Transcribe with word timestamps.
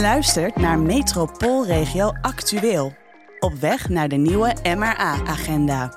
luistert 0.00 0.56
naar 0.56 0.78
Metropoolregio 0.78 2.12
Actueel. 2.20 2.96
Op 3.38 3.54
weg 3.54 3.88
naar 3.88 4.08
de 4.08 4.16
nieuwe 4.16 4.56
MRA-agenda. 4.62 5.96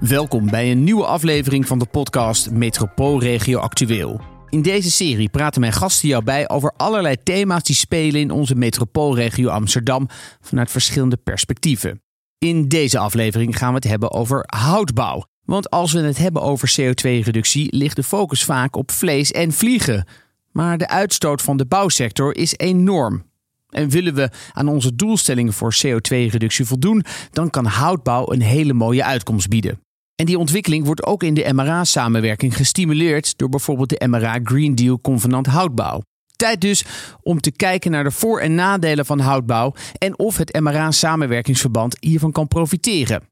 Welkom 0.00 0.50
bij 0.50 0.70
een 0.70 0.84
nieuwe 0.84 1.06
aflevering 1.06 1.66
van 1.66 1.78
de 1.78 1.86
podcast 1.86 2.50
Metropoolregio 2.50 3.58
Actueel. 3.58 4.20
In 4.48 4.62
deze 4.62 4.90
serie 4.90 5.28
praten 5.28 5.60
mijn 5.60 5.72
gasten 5.72 6.08
jou 6.08 6.24
bij 6.24 6.48
over 6.48 6.72
allerlei 6.76 7.16
thema's 7.22 7.62
die 7.62 7.76
spelen 7.76 8.20
in 8.20 8.30
onze 8.30 8.54
metropoolregio 8.54 9.48
Amsterdam 9.48 10.08
vanuit 10.40 10.70
verschillende 10.70 11.16
perspectieven. 11.16 12.02
In 12.38 12.68
deze 12.68 12.98
aflevering 12.98 13.58
gaan 13.58 13.68
we 13.68 13.74
het 13.74 13.84
hebben 13.84 14.12
over 14.12 14.44
houtbouw. 14.46 15.24
Want 15.44 15.70
als 15.70 15.92
we 15.92 16.00
het 16.00 16.18
hebben 16.18 16.42
over 16.42 16.74
CO2-reductie, 16.80 17.76
ligt 17.76 17.96
de 17.96 18.02
focus 18.02 18.44
vaak 18.44 18.76
op 18.76 18.90
vlees 18.90 19.30
en 19.30 19.52
vliegen. 19.52 20.06
Maar 20.52 20.78
de 20.78 20.88
uitstoot 20.88 21.42
van 21.42 21.56
de 21.56 21.66
bouwsector 21.66 22.36
is 22.36 22.56
enorm. 22.56 23.30
En 23.68 23.88
willen 23.88 24.14
we 24.14 24.30
aan 24.52 24.68
onze 24.68 24.94
doelstellingen 24.94 25.52
voor 25.52 25.74
CO2-reductie 25.86 26.64
voldoen, 26.64 27.04
dan 27.30 27.50
kan 27.50 27.66
houtbouw 27.66 28.32
een 28.32 28.42
hele 28.42 28.72
mooie 28.72 29.04
uitkomst 29.04 29.48
bieden. 29.48 29.80
En 30.14 30.26
die 30.26 30.38
ontwikkeling 30.38 30.84
wordt 30.84 31.06
ook 31.06 31.22
in 31.22 31.34
de 31.34 31.52
MRA-samenwerking 31.52 32.56
gestimuleerd 32.56 33.38
door 33.38 33.48
bijvoorbeeld 33.48 33.88
de 33.88 34.06
MRA 34.08 34.40
Green 34.42 34.74
Deal 34.74 35.00
Convenant 35.00 35.46
Houtbouw. 35.46 36.02
Tijd 36.36 36.60
dus 36.60 36.84
om 37.22 37.40
te 37.40 37.50
kijken 37.50 37.90
naar 37.90 38.04
de 38.04 38.10
voor- 38.10 38.40
en 38.40 38.54
nadelen 38.54 39.06
van 39.06 39.20
houtbouw 39.20 39.74
en 39.98 40.18
of 40.18 40.36
het 40.36 40.60
MRA-samenwerkingsverband 40.60 41.96
hiervan 42.00 42.32
kan 42.32 42.48
profiteren. 42.48 43.22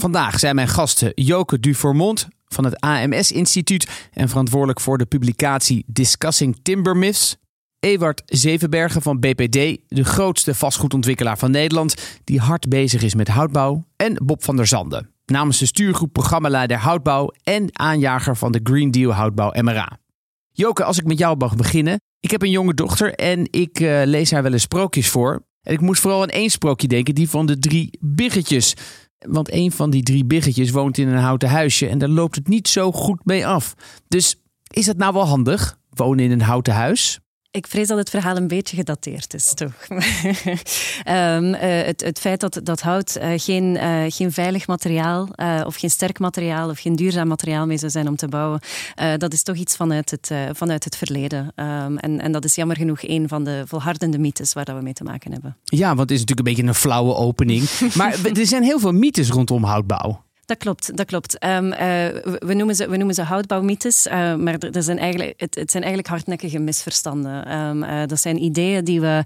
Vandaag 0.00 0.38
zijn 0.38 0.54
mijn 0.54 0.68
gasten 0.68 1.12
Joke 1.14 1.60
Duformont 1.60 2.28
van 2.54 2.64
het 2.64 2.80
AMS-instituut 2.80 4.08
en 4.12 4.28
verantwoordelijk 4.28 4.80
voor 4.80 4.98
de 4.98 5.06
publicatie 5.06 5.84
Discussing 5.86 6.58
Timber 6.62 6.96
Myths. 6.96 7.36
Ewart 7.80 8.22
Zevenbergen 8.26 9.02
van 9.02 9.20
BPD, 9.20 9.78
de 9.88 10.04
grootste 10.04 10.54
vastgoedontwikkelaar 10.54 11.38
van 11.38 11.50
Nederland, 11.50 11.94
die 12.24 12.40
hard 12.40 12.68
bezig 12.68 13.02
is 13.02 13.14
met 13.14 13.28
houtbouw. 13.28 13.84
En 13.96 14.20
Bob 14.24 14.44
van 14.44 14.56
der 14.56 14.66
Zanden, 14.66 15.10
namens 15.26 15.58
de 15.58 15.66
stuurgroep 15.66 16.12
programmaleider 16.12 16.78
houtbouw 16.78 17.32
en 17.42 17.68
aanjager 17.72 18.36
van 18.36 18.52
de 18.52 18.60
Green 18.62 18.90
Deal 18.90 19.12
Houtbouw 19.12 19.62
MRA. 19.62 19.98
Joke, 20.52 20.84
als 20.84 20.98
ik 20.98 21.04
met 21.04 21.18
jou 21.18 21.36
mag 21.36 21.56
beginnen. 21.56 22.00
Ik 22.20 22.30
heb 22.30 22.42
een 22.42 22.50
jonge 22.50 22.74
dochter 22.74 23.14
en 23.14 23.46
ik 23.50 23.80
uh, 23.80 24.02
lees 24.04 24.30
haar 24.30 24.42
wel 24.42 24.52
eens 24.52 24.62
sprookjes 24.62 25.08
voor. 25.08 25.44
En 25.62 25.72
ik 25.72 25.80
moest 25.80 26.00
vooral 26.00 26.22
aan 26.22 26.28
één 26.28 26.50
sprookje 26.50 26.88
denken, 26.88 27.14
die 27.14 27.28
van 27.28 27.46
de 27.46 27.58
drie 27.58 27.98
biggetjes. 28.00 28.74
Want 29.28 29.52
een 29.52 29.72
van 29.72 29.90
die 29.90 30.02
drie 30.02 30.24
biggetjes 30.24 30.70
woont 30.70 30.98
in 30.98 31.08
een 31.08 31.22
houten 31.22 31.48
huisje 31.48 31.88
en 31.88 31.98
daar 31.98 32.08
loopt 32.08 32.34
het 32.34 32.48
niet 32.48 32.68
zo 32.68 32.92
goed 32.92 33.24
mee 33.24 33.46
af. 33.46 33.74
Dus 34.08 34.36
is 34.70 34.86
dat 34.86 34.96
nou 34.96 35.12
wel 35.12 35.26
handig, 35.26 35.78
wonen 35.90 36.24
in 36.24 36.30
een 36.30 36.40
houten 36.40 36.74
huis? 36.74 37.20
Ik 37.54 37.66
vrees 37.66 37.88
dat 37.88 37.98
het 37.98 38.10
verhaal 38.10 38.36
een 38.36 38.48
beetje 38.48 38.76
gedateerd 38.76 39.34
is, 39.34 39.54
toch? 39.54 39.72
um, 39.88 39.98
uh, 41.54 41.58
het, 41.60 42.00
het, 42.00 42.18
feit 42.18 42.40
dat, 42.40 42.60
dat 42.62 42.80
hout 42.80 43.18
uh, 43.22 43.32
geen, 43.36 43.64
uh, 43.74 44.04
geen 44.08 44.32
veilig 44.32 44.66
materiaal 44.66 45.28
of 45.66 45.76
geen 45.76 45.90
sterk 45.90 46.18
materiaal 46.18 46.70
of 46.70 46.78
geen 46.78 46.96
duurzaam 46.96 47.28
materiaal 47.28 47.66
mee 47.66 47.78
zou 47.78 47.90
zijn 47.90 48.08
om 48.08 48.16
te 48.16 48.28
bouwen, 48.28 48.60
dat 49.16 49.32
is 49.32 49.42
toch 49.42 49.56
iets 49.56 49.76
vanuit 49.76 50.10
het, 50.10 50.30
vanuit 50.52 50.84
het 50.84 50.96
verleden. 50.96 51.52
Um, 51.56 51.98
en, 51.98 52.20
en 52.20 52.32
dat 52.32 52.44
is 52.44 52.54
jammer 52.54 52.76
genoeg 52.76 53.02
een 53.02 53.28
van 53.28 53.44
de 53.44 53.62
volhardende 53.66 54.18
mythes 54.18 54.52
waar 54.52 54.64
dat 54.64 54.76
we 54.76 54.82
mee 54.82 54.92
te 54.92 55.04
maken 55.04 55.32
hebben. 55.32 55.56
Ja, 55.64 55.86
want 55.86 56.00
het 56.00 56.10
is 56.10 56.20
natuurlijk 56.20 56.48
een 56.48 56.54
beetje 56.54 56.68
een 56.68 56.74
flauwe 56.74 57.14
opening. 57.14 57.68
maar 57.98 58.18
er 58.34 58.46
zijn 58.46 58.62
heel 58.62 58.78
veel 58.78 58.92
mythes 58.92 59.28
rondom 59.28 59.64
houtbouw. 59.64 60.23
Dat 60.46 60.56
klopt, 60.58 60.96
dat 60.96 61.06
klopt. 61.06 61.44
Um, 61.44 61.72
uh, 61.72 61.78
we, 62.38 62.54
noemen 62.54 62.74
ze, 62.74 62.88
we 62.88 62.96
noemen 62.96 63.14
ze 63.14 63.22
houtbouwmythes, 63.22 64.06
uh, 64.06 64.34
maar 64.34 64.54
er, 64.54 64.76
er 64.76 64.82
zijn 64.82 64.98
eigenlijk, 64.98 65.34
het, 65.36 65.54
het, 65.54 65.70
zijn 65.70 65.82
eigenlijk 65.82 66.12
hardnekkige 66.12 66.58
misverstanden. 66.58 67.58
Um, 67.58 67.82
uh, 67.82 68.00
dat 68.06 68.20
zijn 68.20 68.42
ideeën 68.42 68.84
die 68.84 69.00
we, 69.00 69.22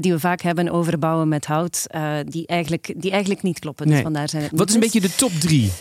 die 0.00 0.12
we 0.12 0.18
vaak 0.18 0.40
hebben 0.40 0.70
over 0.70 0.98
bouwen 0.98 1.28
met 1.28 1.46
hout, 1.46 1.86
die, 2.24 2.46
eigenlijk, 2.46 2.94
die 2.96 3.10
eigenlijk 3.10 3.42
niet 3.42 3.58
kloppen. 3.58 3.86
Nee. 3.86 3.94
Dus 3.94 4.04
vandaar 4.04 4.28
zijn 4.28 4.42
het 4.42 4.52
Wat 4.54 4.68
is 4.68 4.74
een 4.74 4.80
beetje 4.80 5.00
de 5.00 5.14
top 5.14 5.30
drie? 5.30 5.72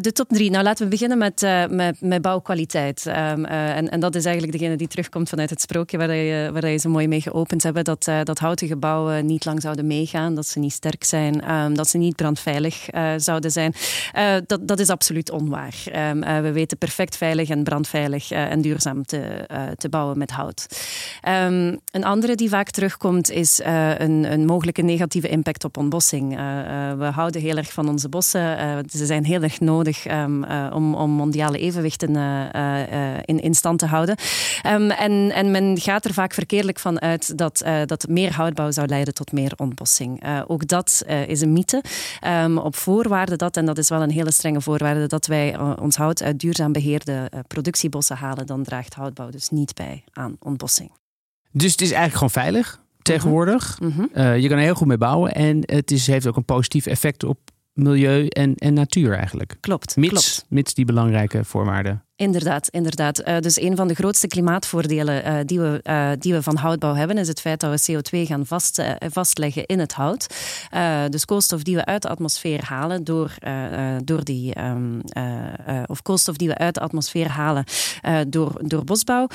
de 0.00 0.10
top 0.12 0.28
drie. 0.28 0.50
Nou, 0.50 0.64
laten 0.64 0.84
we 0.84 0.90
beginnen 0.90 1.18
met, 1.18 1.46
met, 1.70 2.00
met 2.00 2.22
bouwkwaliteit. 2.22 3.06
Um, 3.06 3.44
en, 3.44 3.90
en 3.90 4.00
dat 4.00 4.14
is 4.14 4.24
eigenlijk 4.24 4.58
degene 4.58 4.76
die 4.76 4.88
terugkomt 4.88 5.28
vanuit 5.28 5.50
het 5.50 5.60
sprookje 5.60 5.98
waar 5.98 6.14
je, 6.14 6.50
waar 6.52 6.68
je 6.68 6.78
zo 6.78 6.90
mooi 6.90 7.08
mee 7.08 7.20
geopend 7.20 7.62
hebben. 7.62 7.84
Dat, 7.84 8.10
dat 8.22 8.38
houten 8.38 8.66
gebouwen 8.66 9.26
niet 9.26 9.44
lang 9.44 9.62
zouden 9.62 9.86
meegaan, 9.86 10.34
dat 10.34 10.46
ze 10.46 10.58
niet 10.58 10.72
sterk 10.72 11.04
zijn, 11.04 11.42
dat 11.74 11.88
ze 11.88 11.98
niet 11.98 12.16
brandveilig 12.16 12.86
zouden 13.16 13.50
zijn. 13.50 13.74
Uh, 14.16 14.34
dat, 14.46 14.68
dat, 14.68 14.78
is 14.78 14.88
absoluut 14.88 15.30
onwaar. 15.30 15.74
Um, 16.10 16.22
uh, 16.22 16.40
we 16.40 16.52
weten 16.52 16.78
perfect 16.78 17.16
veilig 17.16 17.48
en 17.48 17.62
brandveilig 17.62 18.32
uh, 18.32 18.50
en 18.50 18.60
duurzaam 18.60 19.04
te, 19.04 19.46
te, 19.76 19.88
bouwen 19.88 20.18
met 20.18 20.30
hout. 20.30 20.66
Um, 21.28 21.80
een 21.90 22.04
andere 22.04 22.34
die 22.34 22.48
vaak 22.48 22.70
terugkomt 22.70 23.30
is 23.30 23.60
een, 23.64 24.32
een, 24.32 24.44
mogelijke 24.44 24.82
negatieve 24.82 25.28
impact 25.28 25.64
op 25.64 25.76
ontbossing. 25.76 26.36
we 26.98 27.10
houden 27.14 27.40
heel 27.40 27.56
erg 27.56 27.72
van 27.72 27.88
onze 27.88 28.08
bossen. 28.08 28.84
ze 28.90 29.06
zijn 29.06 29.24
heel 29.24 29.42
erg 29.42 29.60
nodig 29.60 30.10
um, 30.10 30.44
om, 30.72 30.94
om, 30.94 31.10
mondiale 31.10 31.58
evenwichten 31.58 32.16
in, 33.24 33.40
in, 33.40 33.54
stand 33.54 33.78
te 33.78 33.86
houden. 33.86 34.16
en, 34.62 35.30
en, 35.32 35.50
men 35.50 35.78
gaat 35.78 36.04
er 36.04 36.12
vaak 36.12 36.34
verkeerdelijk 36.34 36.78
van 36.78 37.00
uit 37.00 37.38
dat, 37.38 37.64
dat 37.86 38.06
meer 38.08 38.34
houtbouw 38.34 38.70
zou 38.70 38.86
leiden 38.86 39.14
tot 39.14 39.32
meer 39.32 39.52
ontbossing. 39.56 40.22
ook 40.46 40.66
dat 40.66 41.04
is 41.26 41.40
een 41.40 41.52
mythe. 41.52 41.82
op 42.62 42.76
voorwaarde 42.76 43.36
dat, 43.36 43.56
en 43.56 43.66
dat 43.66 43.78
is 43.78 43.88
wel 43.88 43.99
een 44.02 44.10
hele 44.10 44.32
strenge 44.32 44.60
voorwaarde 44.60 45.06
dat 45.06 45.26
wij 45.26 45.54
uh, 45.54 45.72
ons 45.80 45.96
hout 45.96 46.22
uit 46.22 46.38
duurzaam 46.38 46.72
beheerde 46.72 47.30
uh, 47.34 47.40
productiebossen 47.46 48.16
halen, 48.16 48.46
dan 48.46 48.62
draagt 48.62 48.94
houtbouw 48.94 49.30
dus 49.30 49.48
niet 49.48 49.74
bij 49.74 50.04
aan 50.12 50.36
ontbossing. 50.38 50.90
Dus 51.52 51.72
het 51.72 51.80
is 51.80 51.90
eigenlijk 51.90 52.14
gewoon 52.14 52.44
veilig 52.44 52.80
tegenwoordig. 53.02 53.80
Mm 53.80 53.90
-hmm. 53.90 54.08
uh, 54.14 54.38
je 54.38 54.48
kan 54.48 54.56
er 54.56 54.64
heel 54.64 54.74
goed 54.74 54.86
mee 54.86 54.98
bouwen 54.98 55.34
en 55.34 55.62
het 55.64 55.90
is, 55.90 56.06
heeft 56.06 56.26
ook 56.26 56.36
een 56.36 56.44
positief 56.44 56.86
effect 56.86 57.24
op 57.24 57.38
milieu 57.72 58.26
en, 58.26 58.54
en 58.54 58.74
natuur 58.74 59.16
eigenlijk. 59.16 59.56
Klopt. 59.60 59.96
Mits, 59.96 60.10
klopt. 60.10 60.44
mits 60.48 60.74
die 60.74 60.84
belangrijke 60.84 61.44
voorwaarden. 61.44 62.04
Inderdaad, 62.20 62.68
inderdaad. 62.68 63.28
Uh, 63.28 63.38
dus 63.38 63.60
een 63.60 63.76
van 63.76 63.88
de 63.88 63.94
grootste 63.94 64.26
klimaatvoordelen 64.26 65.26
uh, 65.26 65.34
die, 65.44 65.60
we, 65.60 65.80
uh, 65.84 66.10
die 66.18 66.32
we 66.32 66.42
van 66.42 66.56
houtbouw 66.56 66.94
hebben, 66.94 67.18
is 67.18 67.28
het 67.28 67.40
feit 67.40 67.60
dat 67.60 67.86
we 67.86 67.92
CO2 67.92 68.26
gaan 68.26 68.46
vast, 68.46 68.82
vastleggen 68.98 69.66
in 69.66 69.78
het 69.78 69.92
hout. 69.92 70.26
dus 71.08 71.24
koolstof 71.24 71.62
die 71.62 71.76
we 71.76 71.84
uit 71.84 72.02
de 72.02 72.08
atmosfeer 72.08 72.64
halen 72.64 73.04
door, 73.04 73.34
door 74.04 74.24
die, 74.24 74.60
um, 74.60 75.00
of 75.86 76.02
koolstof 76.02 76.36
die 76.36 76.48
we 76.48 76.58
uit 76.58 76.74
de 76.74 76.80
atmosfeer 76.80 77.28
halen 77.28 77.64
door, 78.28 78.60
door 78.62 78.84
bosbouw, 78.84 79.26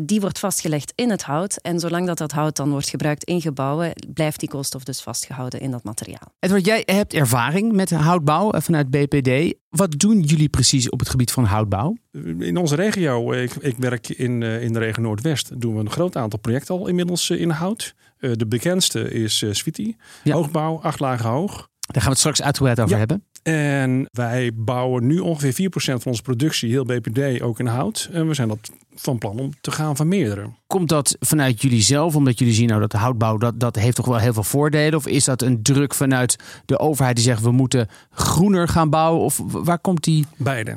die 0.00 0.20
wordt 0.20 0.38
vastgelegd 0.38 0.92
in 0.94 1.10
het 1.10 1.22
hout. 1.22 1.56
En 1.56 1.80
zolang 1.80 2.06
dat, 2.06 2.18
dat 2.18 2.32
hout 2.32 2.56
dan 2.56 2.70
wordt 2.70 2.88
gebruikt 2.88 3.24
in 3.24 3.40
gebouwen, 3.40 3.92
blijft 4.14 4.40
die 4.40 4.48
koolstof 4.48 4.84
dus 4.84 5.00
vastgehouden 5.00 5.60
in 5.60 5.70
dat 5.70 5.84
materiaal. 5.84 6.32
Edward, 6.38 6.64
jij 6.64 6.82
hebt 6.84 7.14
ervaring 7.14 7.72
met 7.72 7.90
houtbouw 7.90 8.50
vanuit 8.60 8.90
BPD. 8.90 9.54
Wat 9.68 9.98
doen 9.98 10.20
jullie 10.20 10.48
precies 10.48 10.90
op 10.90 10.98
het 10.98 11.08
gebied 11.08 11.32
van 11.32 11.44
houtbouw? 11.44 11.96
In 12.38 12.56
onze 12.56 12.74
regio, 12.74 13.32
ik, 13.32 13.54
ik 13.54 13.76
werk 13.76 14.08
in, 14.08 14.42
in 14.42 14.72
de 14.72 14.78
regio 14.78 15.02
Noordwest, 15.02 15.60
doen 15.60 15.74
we 15.74 15.80
een 15.80 15.90
groot 15.90 16.16
aantal 16.16 16.38
projecten 16.38 16.74
al 16.74 16.86
inmiddels 16.86 17.30
in 17.30 17.50
hout. 17.50 17.94
De 18.18 18.46
bekendste 18.46 19.10
is 19.10 19.44
Switi, 19.50 19.96
ja. 20.24 20.34
hoogbouw, 20.34 20.80
acht 20.82 21.00
lagen 21.00 21.30
hoog. 21.30 21.68
Daar 21.86 22.02
gaan 22.02 22.02
we 22.02 22.08
het 22.08 22.18
straks 22.18 22.42
uitgebreid 22.42 22.80
over 22.80 22.92
ja. 22.92 22.98
hebben. 22.98 23.24
En 23.52 24.08
wij 24.12 24.50
bouwen 24.54 25.06
nu 25.06 25.18
ongeveer 25.18 25.70
4% 25.70 25.74
van 25.74 26.00
onze 26.04 26.22
productie, 26.22 26.70
heel 26.70 26.84
BPD, 26.84 27.42
ook 27.42 27.58
in 27.58 27.66
hout. 27.66 28.08
En 28.12 28.28
we 28.28 28.34
zijn 28.34 28.48
dat 28.48 28.70
van 28.94 29.18
plan 29.18 29.38
om 29.38 29.52
te 29.60 29.70
gaan 29.70 29.96
vermeerderen. 29.96 30.56
Komt 30.66 30.88
dat 30.88 31.16
vanuit 31.20 31.62
jullie 31.62 31.82
zelf, 31.82 32.16
omdat 32.16 32.38
jullie 32.38 32.54
zien 32.54 32.68
nou 32.68 32.80
dat 32.80 32.90
de 32.90 32.96
houtbouw, 32.96 33.36
dat, 33.38 33.60
dat 33.60 33.76
heeft 33.76 33.96
toch 33.96 34.06
wel 34.06 34.18
heel 34.18 34.32
veel 34.32 34.42
voordelen? 34.42 34.98
Of 34.98 35.06
is 35.06 35.24
dat 35.24 35.42
een 35.42 35.62
druk 35.62 35.94
vanuit 35.94 36.36
de 36.64 36.78
overheid 36.78 37.16
die 37.16 37.24
zegt 37.24 37.42
we 37.42 37.50
moeten 37.50 37.88
groener 38.10 38.68
gaan 38.68 38.90
bouwen? 38.90 39.22
Of 39.22 39.40
waar 39.46 39.78
komt 39.78 40.04
die? 40.04 40.26
Beide. 40.36 40.76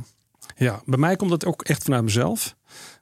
Ja, 0.55 0.81
bij 0.85 0.99
mij 0.99 1.15
komt 1.15 1.29
dat 1.29 1.45
ook 1.45 1.61
echt 1.61 1.83
vanuit 1.83 2.03
mezelf. 2.03 2.55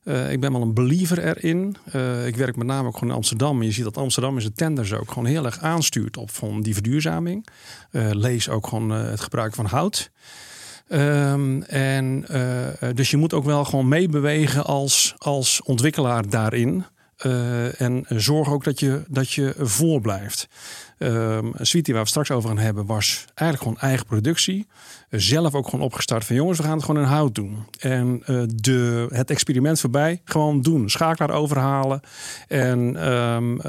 Uh, 0.07 0.31
ik 0.31 0.39
ben 0.39 0.51
wel 0.51 0.61
een 0.61 0.73
believer 0.73 1.23
erin. 1.23 1.75
Uh, 1.95 2.27
ik 2.27 2.35
werk 2.35 2.55
met 2.55 2.67
name 2.67 2.87
ook 2.87 2.93
gewoon 2.93 3.09
in 3.09 3.15
Amsterdam. 3.15 3.63
Je 3.63 3.71
ziet 3.71 3.83
dat 3.83 3.97
Amsterdam 3.97 4.37
is 4.37 4.43
de 4.43 4.51
tenders 4.51 4.93
ook 4.93 5.07
gewoon 5.07 5.25
heel 5.25 5.45
erg 5.45 5.59
aanstuurt 5.59 6.17
op 6.17 6.31
van 6.31 6.61
die 6.61 6.73
verduurzaming. 6.73 7.47
Uh, 7.91 8.09
lees 8.11 8.49
ook 8.49 8.67
gewoon 8.67 8.89
het 8.89 9.21
gebruik 9.21 9.55
van 9.55 9.65
hout. 9.65 10.11
Um, 10.89 11.63
en, 11.63 12.25
dus 12.93 13.11
je 13.11 13.17
moet 13.17 13.33
ook 13.33 13.43
wel 13.43 13.65
gewoon 13.65 13.87
meebewegen 13.87 14.65
als, 14.65 15.15
als 15.17 15.61
ontwikkelaar 15.63 16.29
daarin. 16.29 16.85
Uh, 17.25 17.81
en 17.81 18.05
zorg 18.07 18.51
ook 18.51 18.63
dat 18.63 18.79
je, 18.79 19.03
dat 19.07 19.31
je 19.31 19.55
voor 19.57 20.01
blijft. 20.01 20.47
Um, 20.99 21.53
Sweetie, 21.55 21.93
waar 21.93 22.03
we 22.03 22.09
straks 22.09 22.31
over 22.31 22.49
gaan 22.49 22.57
hebben, 22.57 22.85
was 22.85 23.25
eigenlijk 23.33 23.61
gewoon 23.61 23.89
eigen 23.89 24.05
productie. 24.05 24.67
Zelf 25.09 25.55
ook 25.55 25.67
gewoon 25.69 25.85
opgestart 25.85 26.25
van 26.25 26.35
jongens, 26.35 26.57
we 26.57 26.63
gaan 26.63 26.75
het 26.75 26.83
gewoon 26.83 27.01
in 27.01 27.07
hout 27.07 27.35
doen. 27.35 27.65
En 27.79 28.23
uh, 28.25 28.43
de, 28.55 29.07
het 29.09 29.29
experiment 29.29 29.79
voorbij 29.79 30.21
gewoon 30.23 30.61
doen. 30.61 30.89
Schakelaar 30.89 31.37
overhalen. 31.37 31.99
En 32.47 33.11
um, 33.11 33.59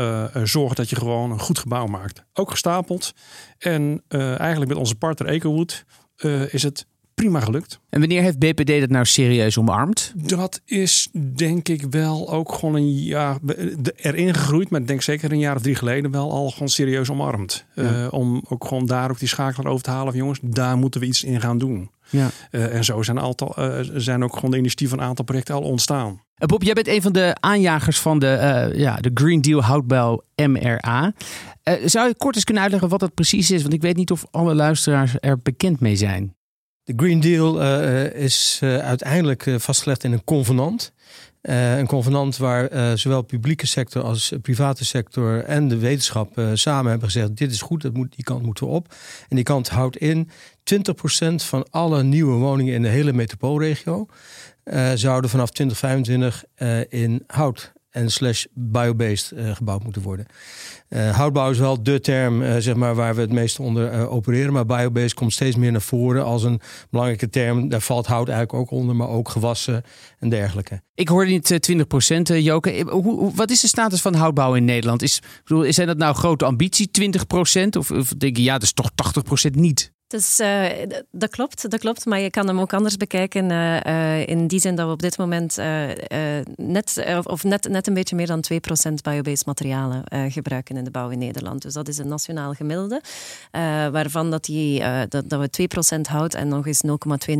zorgen 0.46 0.76
dat 0.76 0.90
je 0.90 0.96
gewoon 0.96 1.30
een 1.30 1.40
goed 1.40 1.58
gebouw 1.58 1.86
maakt. 1.86 2.24
Ook 2.32 2.50
gestapeld. 2.50 3.14
En 3.58 4.02
eigenlijk 4.08 4.68
met 4.68 4.78
onze 4.78 4.94
partner 4.94 5.28
EcoWood 5.28 5.84
is 6.50 6.62
het 6.62 6.86
prima 7.18 7.40
gelukt. 7.40 7.80
En 7.90 8.00
wanneer 8.00 8.22
heeft 8.22 8.38
BPD 8.38 8.80
dat 8.80 8.90
nou 8.90 9.04
serieus 9.04 9.58
omarmd? 9.58 10.12
Dat 10.16 10.60
is 10.64 11.08
denk 11.36 11.68
ik 11.68 11.86
wel 11.90 12.32
ook 12.32 12.52
gewoon 12.52 12.74
een 12.74 12.92
jaar 12.92 13.38
erin 13.96 14.34
gegroeid. 14.34 14.70
Maar 14.70 14.80
ik 14.80 14.86
denk 14.86 15.02
zeker 15.02 15.32
een 15.32 15.38
jaar 15.38 15.56
of 15.56 15.62
drie 15.62 15.74
geleden 15.74 16.10
wel 16.10 16.32
al 16.32 16.50
gewoon 16.50 16.68
serieus 16.68 17.10
omarmd. 17.10 17.66
Ja. 17.74 18.08
om 18.08 18.42
ook 18.48 18.64
gewoon 18.66 18.86
daar 18.86 19.10
ook 19.10 19.18
die 19.18 19.28
schakelaar 19.28 19.72
over 19.72 19.84
te 19.84 19.90
halen 19.90 20.08
van 20.08 20.20
jongens, 20.20 20.38
daar 20.42 20.76
moeten 20.76 21.00
we 21.00 21.06
iets 21.06 21.24
in 21.24 21.40
gaan 21.40 21.58
doen. 21.58 21.90
Ja. 22.10 22.30
Uh, 22.50 22.74
en 22.74 22.84
zo 22.84 23.02
zijn, 23.02 23.20
aantal, 23.20 23.54
uh, 23.58 23.78
zijn 23.94 24.24
ook 24.24 24.34
gewoon 24.34 24.50
de 24.50 24.56
initiatieven 24.56 24.96
van 24.96 25.04
een 25.04 25.10
aantal 25.10 25.24
projecten 25.24 25.54
al 25.54 25.62
ontstaan. 25.62 26.22
Bob, 26.34 26.62
jij 26.62 26.74
bent 26.74 26.88
een 26.88 27.02
van 27.02 27.12
de 27.12 27.36
aanjagers 27.40 27.98
van 27.98 28.18
de, 28.18 28.72
ja, 28.74 28.96
de 28.96 29.10
Green 29.14 29.40
Deal 29.40 29.62
houtbouw 29.62 30.22
MRA. 30.36 31.12
zou 31.84 32.08
je 32.08 32.14
kort 32.16 32.34
eens 32.34 32.44
kunnen 32.44 32.62
uitleggen 32.62 32.90
wat 32.90 33.00
dat 33.00 33.14
precies 33.14 33.50
is? 33.50 33.62
Want 33.62 33.74
ik 33.74 33.82
weet 33.82 33.96
niet 33.96 34.10
of 34.10 34.24
alle 34.30 34.54
luisteraars 34.54 35.14
er 35.20 35.38
bekend 35.42 35.80
mee 35.80 35.96
zijn. 35.96 36.36
De 36.88 36.94
Green 36.96 37.20
Deal 37.20 37.62
is 38.12 38.58
uiteindelijk 38.62 39.46
vastgelegd 39.56 40.04
in 40.04 40.12
een 40.12 40.24
convenant. 40.24 40.92
een 41.42 41.86
convenant 41.86 42.36
waar 42.36 42.98
zowel 42.98 43.22
publieke 43.22 43.66
sector 43.66 44.02
als 44.02 44.32
private 44.42 44.84
sector 44.84 45.44
en 45.44 45.68
de 45.68 45.78
wetenschap 45.78 46.42
samen 46.54 46.90
hebben 46.90 47.10
gezegd: 47.10 47.36
dit 47.36 47.52
is 47.52 47.60
goed, 47.60 47.82
dat 47.82 47.92
moet, 47.94 48.14
die 48.14 48.24
kant 48.24 48.42
moeten 48.42 48.66
we 48.66 48.72
op. 48.72 48.94
En 49.28 49.36
die 49.36 49.44
kant 49.44 49.68
houdt 49.68 49.96
in 49.96 50.28
20% 50.74 51.34
van 51.34 51.66
alle 51.70 52.02
nieuwe 52.02 52.34
woningen 52.34 52.74
in 52.74 52.82
de 52.82 52.88
hele 52.88 53.12
metropoolregio 53.12 54.06
uh, 54.64 54.90
zouden 54.94 55.30
vanaf 55.30 55.50
2025 55.50 56.44
uh, 56.56 56.80
in 57.02 57.24
hout 57.26 57.72
en 57.90 58.10
slash 58.10 58.44
biobased 58.54 59.32
uh, 59.34 59.56
gebouwd 59.56 59.84
moeten 59.84 60.02
worden. 60.02 60.26
Houtbouw 60.88 61.50
is 61.50 61.58
wel 61.58 61.82
de 61.82 62.00
term 62.00 62.60
zeg 62.60 62.74
maar, 62.74 62.94
waar 62.94 63.14
we 63.14 63.20
het 63.20 63.32
meest 63.32 63.58
onder 63.58 64.08
opereren. 64.08 64.52
Maar 64.52 64.66
biobased 64.66 65.14
komt 65.14 65.32
steeds 65.32 65.56
meer 65.56 65.72
naar 65.72 65.80
voren 65.80 66.24
als 66.24 66.42
een 66.42 66.60
belangrijke 66.90 67.30
term. 67.30 67.68
Daar 67.68 67.80
valt 67.80 68.06
hout 68.06 68.28
eigenlijk 68.28 68.58
ook 68.58 68.78
onder, 68.78 68.96
maar 68.96 69.08
ook 69.08 69.28
gewassen 69.28 69.82
en 70.18 70.28
dergelijke. 70.28 70.82
Ik 70.94 71.08
hoorde 71.08 71.30
niet 71.30 71.70
20% 72.32 72.36
Joke. 72.36 72.84
Wat 73.34 73.50
is 73.50 73.60
de 73.60 73.68
status 73.68 74.00
van 74.00 74.14
houtbouw 74.14 74.54
in 74.54 74.64
Nederland? 74.64 75.02
Is, 75.02 75.20
bedoel, 75.44 75.72
zijn 75.72 75.86
dat 75.86 75.98
nou 75.98 76.14
grote 76.14 76.44
ambitie, 76.44 76.90
20%? 77.00 77.68
Of, 77.78 77.90
of 77.90 78.08
denk 78.08 78.36
je, 78.36 78.42
ja, 78.42 78.52
dat 78.52 78.62
is 78.62 78.72
toch 78.72 78.90
80% 79.48 79.50
niet? 79.50 79.92
Dus 80.08 80.40
uh, 80.40 80.66
dat 81.10 81.30
klopt, 81.30 81.70
dat 81.70 81.80
klopt. 81.80 82.06
Maar 82.06 82.20
je 82.20 82.30
kan 82.30 82.46
hem 82.46 82.60
ook 82.60 82.72
anders 82.72 82.96
bekijken. 82.96 83.50
Uh, 83.50 83.80
uh, 83.86 84.26
in 84.26 84.46
die 84.46 84.60
zin 84.60 84.74
dat 84.74 84.86
we 84.86 84.92
op 84.92 85.02
dit 85.02 85.18
moment 85.18 85.56
net, 86.56 87.04
of 87.22 87.44
net, 87.44 87.68
net 87.68 87.86
een 87.86 87.94
beetje 87.94 88.16
meer 88.16 88.26
dan 88.26 88.44
2% 88.52 88.92
biobased 89.02 89.46
materialen 89.46 90.02
gebruiken 90.28 90.76
in 90.76 90.84
de 90.84 90.90
bouw 90.90 91.08
in 91.08 91.18
Nederland. 91.18 91.62
Dus 91.62 91.72
dat 91.72 91.88
is 91.88 91.98
een 91.98 92.08
nationaal 92.08 92.52
gemiddelde. 92.52 93.00
waarvan 93.92 94.30
dat, 94.30 94.44
die, 94.44 94.82
dat, 95.08 95.28
dat 95.30 95.56
we 95.56 95.68
2% 95.96 96.00
hout 96.00 96.34
en 96.34 96.48
nog 96.48 96.66
eens 96.66 96.82
0,2, 97.28 97.34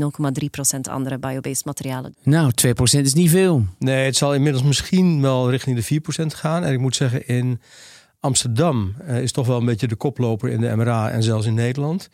0,3% 0.75 0.81
andere 0.91 1.19
biobased 1.19 1.65
materialen. 1.65 2.15
Nou, 2.23 2.51
2% 2.67 2.73
is 3.01 3.15
niet 3.15 3.31
veel. 3.31 3.65
Nee, 3.79 4.05
het 4.05 4.17
zal 4.17 4.35
inmiddels 4.35 4.65
misschien 4.65 5.21
wel 5.21 5.51
richting 5.51 5.85
de 5.85 6.01
4% 6.25 6.27
gaan. 6.27 6.65
En 6.65 6.73
ik 6.73 6.79
moet 6.79 6.97
zeggen, 6.97 7.27
in 7.27 7.61
Amsterdam 8.21 8.95
is 9.07 9.33
toch 9.33 9.47
wel 9.47 9.59
een 9.59 9.65
beetje 9.65 9.89
de 9.89 9.97
koploper 9.97 10.49
in 10.49 10.61
de 10.61 10.77
MRA 10.77 11.11
en 11.11 11.23
zelfs 11.23 11.47
in 11.47 11.55
Nederland. 11.55 12.09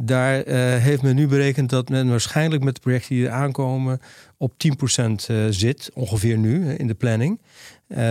Daar 0.00 0.46
uh, 0.46 0.54
heeft 0.82 1.02
men 1.02 1.14
nu 1.14 1.26
berekend 1.26 1.70
dat 1.70 1.88
men 1.88 2.08
waarschijnlijk 2.08 2.64
met 2.64 2.74
de 2.74 2.80
projecten 2.80 3.14
die 3.14 3.26
er 3.26 3.32
aankomen 3.32 4.00
op 4.36 4.52
10% 4.52 5.02
uh, 5.30 5.46
zit, 5.50 5.90
ongeveer 5.94 6.38
nu 6.38 6.74
in 6.74 6.86
de 6.86 6.94
planning. 6.94 7.40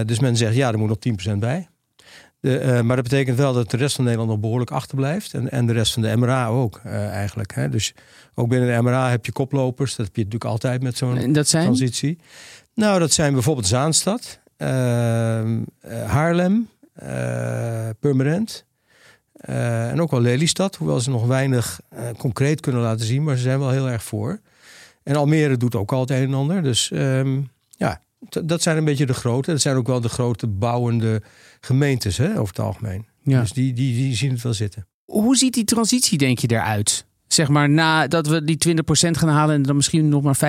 Dus 0.05 0.19
men 0.19 0.37
zegt 0.37 0.55
ja, 0.55 0.71
er 0.71 0.77
moet 0.77 0.87
nog 0.87 1.31
10% 1.33 1.37
bij. 1.37 1.67
De, 2.39 2.81
maar 2.83 2.95
dat 2.95 3.09
betekent 3.09 3.37
wel 3.37 3.53
dat 3.53 3.71
de 3.71 3.77
rest 3.77 3.95
van 3.95 4.03
Nederland 4.03 4.31
nog 4.31 4.39
behoorlijk 4.39 4.71
achterblijft. 4.71 5.33
En, 5.33 5.51
en 5.51 5.65
de 5.65 5.73
rest 5.73 5.93
van 5.93 6.01
de 6.01 6.15
MRA 6.17 6.47
ook 6.47 6.81
eigenlijk. 6.85 7.55
Hè. 7.55 7.69
Dus 7.69 7.93
ook 8.35 8.49
binnen 8.49 8.75
de 8.75 8.81
MRA 8.81 9.09
heb 9.09 9.25
je 9.25 9.31
koplopers. 9.31 9.95
Dat 9.95 10.05
heb 10.05 10.15
je 10.15 10.23
natuurlijk 10.23 10.51
altijd 10.51 10.83
met 10.83 10.97
zo'n 10.97 11.33
transitie. 11.43 12.17
Nou, 12.73 12.99
dat 12.99 13.11
zijn 13.11 13.33
bijvoorbeeld 13.33 13.67
Zaanstad, 13.67 14.39
Haarlem, 16.05 16.69
Purmerend. 17.99 18.65
Uh, 19.49 19.89
en 19.89 20.01
ook 20.01 20.11
wel 20.11 20.21
Lelystad, 20.21 20.75
hoewel 20.75 20.99
ze 20.99 21.09
nog 21.09 21.25
weinig 21.25 21.79
uh, 21.93 21.99
concreet 22.17 22.59
kunnen 22.59 22.81
laten 22.81 23.05
zien, 23.05 23.23
maar 23.23 23.35
ze 23.35 23.41
zijn 23.41 23.59
wel 23.59 23.69
heel 23.69 23.89
erg 23.89 24.03
voor. 24.03 24.39
En 25.03 25.15
Almere 25.15 25.57
doet 25.57 25.75
ook 25.75 25.91
al 25.91 25.99
het 25.99 26.09
een 26.09 26.27
en 26.27 26.33
ander. 26.33 26.63
Dus 26.63 26.91
um, 26.93 27.49
ja, 27.69 28.01
dat 28.43 28.61
zijn 28.61 28.77
een 28.77 28.85
beetje 28.85 29.05
de 29.05 29.13
grote. 29.13 29.51
Dat 29.51 29.61
zijn 29.61 29.75
ook 29.75 29.87
wel 29.87 30.01
de 30.01 30.09
grote 30.09 30.47
bouwende 30.47 31.21
gemeentes 31.59 32.17
hè, 32.17 32.39
over 32.39 32.55
het 32.55 32.59
algemeen. 32.59 33.05
Ja. 33.23 33.39
Dus 33.39 33.51
die, 33.51 33.73
die, 33.73 33.95
die 33.95 34.15
zien 34.15 34.31
het 34.31 34.41
wel 34.41 34.53
zitten. 34.53 34.87
Hoe 35.05 35.37
ziet 35.37 35.53
die 35.53 35.63
transitie, 35.63 36.17
denk 36.17 36.39
je, 36.39 36.51
eruit? 36.51 37.05
Zeg 37.27 37.47
maar 37.47 37.69
nadat 37.69 38.27
we 38.27 38.43
die 38.43 38.57
20% 38.67 38.75
gaan 38.91 39.29
halen 39.29 39.55
en 39.55 39.63
dan 39.63 39.75
misschien 39.75 40.09
nog 40.09 40.23
maar 40.23 40.37
25% 40.37 40.39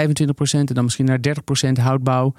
en 0.50 0.64
dan 0.64 0.84
misschien 0.84 1.04
naar 1.04 1.20
30% 1.68 1.72
houtbouw. 1.72 2.34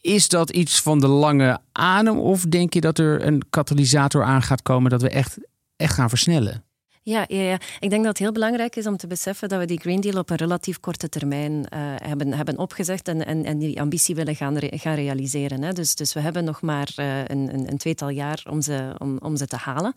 Is 0.00 0.28
dat 0.28 0.50
iets 0.50 0.82
van 0.82 0.98
de 0.98 1.06
lange 1.06 1.60
adem 1.72 2.18
of 2.18 2.44
denk 2.44 2.74
je 2.74 2.80
dat 2.80 2.98
er 2.98 3.26
een 3.26 3.42
katalysator 3.50 4.24
aan 4.24 4.42
gaat 4.42 4.62
komen 4.62 4.90
dat 4.90 5.02
we 5.02 5.08
echt 5.08 5.38
echt 5.80 5.94
gaan 5.94 6.08
versnellen. 6.08 6.64
Ja, 7.10 7.24
ja, 7.28 7.58
ik 7.78 7.90
denk 7.90 8.02
dat 8.04 8.12
het 8.12 8.18
heel 8.18 8.32
belangrijk 8.32 8.76
is 8.76 8.86
om 8.86 8.96
te 8.96 9.06
beseffen 9.06 9.48
dat 9.48 9.58
we 9.58 9.66
die 9.66 9.80
Green 9.80 10.00
Deal 10.00 10.18
op 10.18 10.30
een 10.30 10.36
relatief 10.36 10.80
korte 10.80 11.08
termijn 11.08 11.52
uh, 11.52 11.66
hebben, 11.96 12.32
hebben 12.32 12.58
opgezegd 12.58 13.08
en, 13.08 13.26
en, 13.26 13.44
en, 13.44 13.58
die 13.58 13.80
ambitie 13.80 14.14
willen 14.14 14.36
gaan, 14.36 14.56
gaan 14.60 14.94
realiseren. 14.94 15.62
Hè. 15.62 15.72
Dus, 15.72 15.94
dus 15.94 16.12
we 16.12 16.20
hebben 16.20 16.44
nog 16.44 16.62
maar 16.62 16.88
uh, 16.96 17.18
een, 17.18 17.54
een, 17.54 17.70
een, 17.70 17.78
tweetal 17.78 18.08
jaar 18.08 18.42
om 18.50 18.60
ze, 18.62 18.94
om, 18.98 19.18
om 19.22 19.36
ze 19.36 19.46
te 19.46 19.56
halen. 19.56 19.92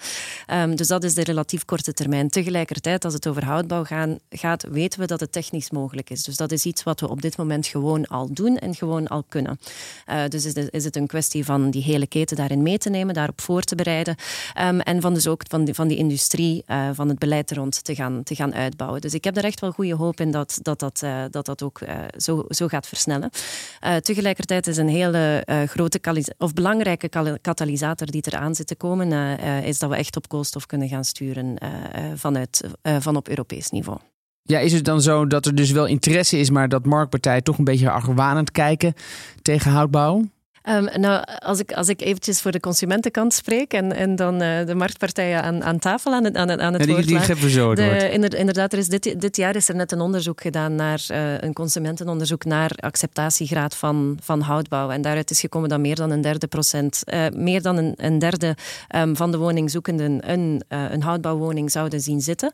Um, 0.52 0.76
dus 0.76 0.88
dat 0.88 1.04
is 1.04 1.14
de 1.14 1.24
relatief 1.24 1.66
korte 1.66 1.94
termijn. 1.94 2.30
Tegelijkertijd, 2.30 3.06
als 3.06 3.14
het 3.14 3.28
over 3.28 3.46
houtbouw 3.46 3.84
gaat, 4.30 4.66
weten 4.70 5.00
we 5.00 5.06
dat 5.06 5.20
het 5.20 5.32
technisch 5.32 5.72
mogelijk 5.72 6.10
is. 6.10 6.24
Dus 6.24 6.38
dat 6.38 6.52
is 6.52 6.66
iets 6.66 6.84
wat 6.84 7.00
we 7.00 7.10
op 7.10 7.22
dit 7.22 7.38
moment 7.38 7.68
gewoon 7.68 8.08
al 8.08 8.34
doen 8.34 8.58
en 8.58 8.76
gewoon 8.76 9.08
al 9.08 9.24
kunnen. 9.30 9.60
Uh, 10.10 10.28
dus 10.28 10.46
is, 10.46 10.54
is 10.54 10.84
het 10.84 10.96
een 10.96 11.08
kwestie 11.08 11.46
van 11.46 11.72
die 11.72 11.84
hele 11.84 12.08
keten 12.08 12.38
daarin 12.38 12.62
mee 12.62 12.78
te 12.78 12.90
nemen, 12.90 13.14
daarop 13.14 13.42
voor 13.42 13.62
te 13.62 13.76
bereiden. 13.76 14.16
Um, 14.62 14.80
en 14.80 15.02
van 15.02 15.14
dus 15.14 15.28
ook 15.28 15.42
van 15.48 15.66
die, 15.66 15.74
van 15.74 15.88
die 15.88 15.98
industrie 15.98 16.64
van 16.94 17.03
het 17.10 17.20
beleid 17.20 17.52
rond 17.52 17.84
te 17.84 17.96
gaan, 17.96 18.24
te 18.24 18.36
gaan 18.36 18.54
uitbouwen. 18.54 19.02
Dus 19.02 19.14
ik 19.14 19.24
heb 19.24 19.38
er 19.38 19.44
echt 19.44 19.60
wel 19.60 19.72
goede 19.72 19.96
hoop 19.96 20.20
in 20.20 20.32
dat 20.32 20.60
dat, 20.62 20.80
dat, 20.80 21.02
uh, 21.04 21.24
dat, 21.30 21.46
dat 21.46 21.64
ook 21.64 21.82
uh, 21.82 21.96
zo, 22.18 22.46
zo 22.48 22.68
gaat 22.68 22.88
versnellen. 22.88 23.30
Uh, 23.86 23.96
tegelijkertijd 23.96 24.68
is 24.68 24.78
een 24.78 24.90
hele 24.90 25.46
grote 25.68 26.00
of 26.38 26.54
belangrijke 26.54 27.10
katalysator 27.42 28.08
die 28.08 28.24
eraan 28.26 28.56
zit 28.56 28.68
te 28.68 28.76
komen, 28.76 29.40
is 29.64 29.80
dat 29.80 29.90
we 29.90 29.96
echt 29.96 30.16
op 30.16 30.28
koolstof 30.28 30.66
kunnen 30.66 30.88
gaan 30.88 31.04
sturen 31.04 31.58
vanuit, 32.16 32.64
van 33.00 33.16
op 33.16 33.30
Europees 33.30 33.70
niveau. 33.70 34.00
Ja, 34.44 34.60
is 34.60 34.74
het 34.74 34.86
dan 34.86 35.02
zo 35.02 35.28
dat 35.28 35.46
er 35.46 35.56
dus 35.56 35.72
wel 35.72 35.86
interesse 35.86 36.38
is, 36.38 36.50
maar 36.50 36.70
dat 36.70 36.86
marktpartijen 36.86 37.44
toch 37.44 37.58
een 37.58 37.64
beetje 37.64 37.90
argwanend 37.90 38.52
kijken 38.52 38.94
tegen 39.42 39.72
houtbouw? 39.72 40.24
Um, 40.70 40.90
nou, 41.02 41.24
als 41.40 41.60
ik, 41.60 41.72
als 41.72 41.88
ik 41.88 42.02
eventjes 42.02 42.42
voor 42.42 42.52
de 42.52 42.60
consumentenkant 42.60 43.34
spreek 43.34 43.74
en, 43.74 43.96
en 43.96 44.16
dan 44.16 44.42
uh, 44.42 44.66
de 44.66 44.76
marktpartijen 44.76 45.44
aan, 45.44 45.64
aan 45.64 45.80
tafel 45.80 46.14
aan 46.14 46.24
het, 46.24 46.36
aan, 46.36 46.62
aan 46.62 46.74
het 46.74 46.86
ja, 46.86 46.96
die, 46.96 47.06
die 47.06 47.20
geven 47.20 47.50
zo 47.50 47.76
de, 47.76 48.10
Inderdaad, 48.38 48.74
er 48.74 48.80
is 48.80 48.88
dit, 48.88 49.22
dit 49.22 49.36
jaar 49.36 49.56
is 49.56 49.70
er 49.70 49.76
net 49.76 49.92
een 49.92 50.02
onderzoek 50.02 50.42
gedaan 50.42 50.76
naar 50.76 51.06
uh, 51.12 51.38
een 51.40 51.54
consumentenonderzoek 51.54 52.46
naar 52.46 52.72
acceptatiegraad 52.80 53.76
van, 53.76 54.18
van 54.22 54.42
houtbouw. 54.42 54.90
En 54.90 55.02
daaruit 55.02 55.32
is 55.32 55.40
gekomen 55.40 55.70
dat 55.70 55.80
meer 55.80 55.96
dan 55.96 56.12
een 56.12 56.22
derde 56.22 56.48
procent, 56.48 57.02
uh, 57.06 57.26
meer 57.34 57.62
dan 57.62 57.78
een, 57.78 57.94
een 57.98 58.20
derde 58.20 58.56
um, 58.96 59.16
van 59.16 59.32
de 59.32 59.38
woningzoekenden 59.38 60.32
een, 60.32 60.64
een 60.68 61.02
houtbouwwoning 61.02 61.72
zouden 61.72 62.02
zien 62.02 62.22
zitten. 62.22 62.52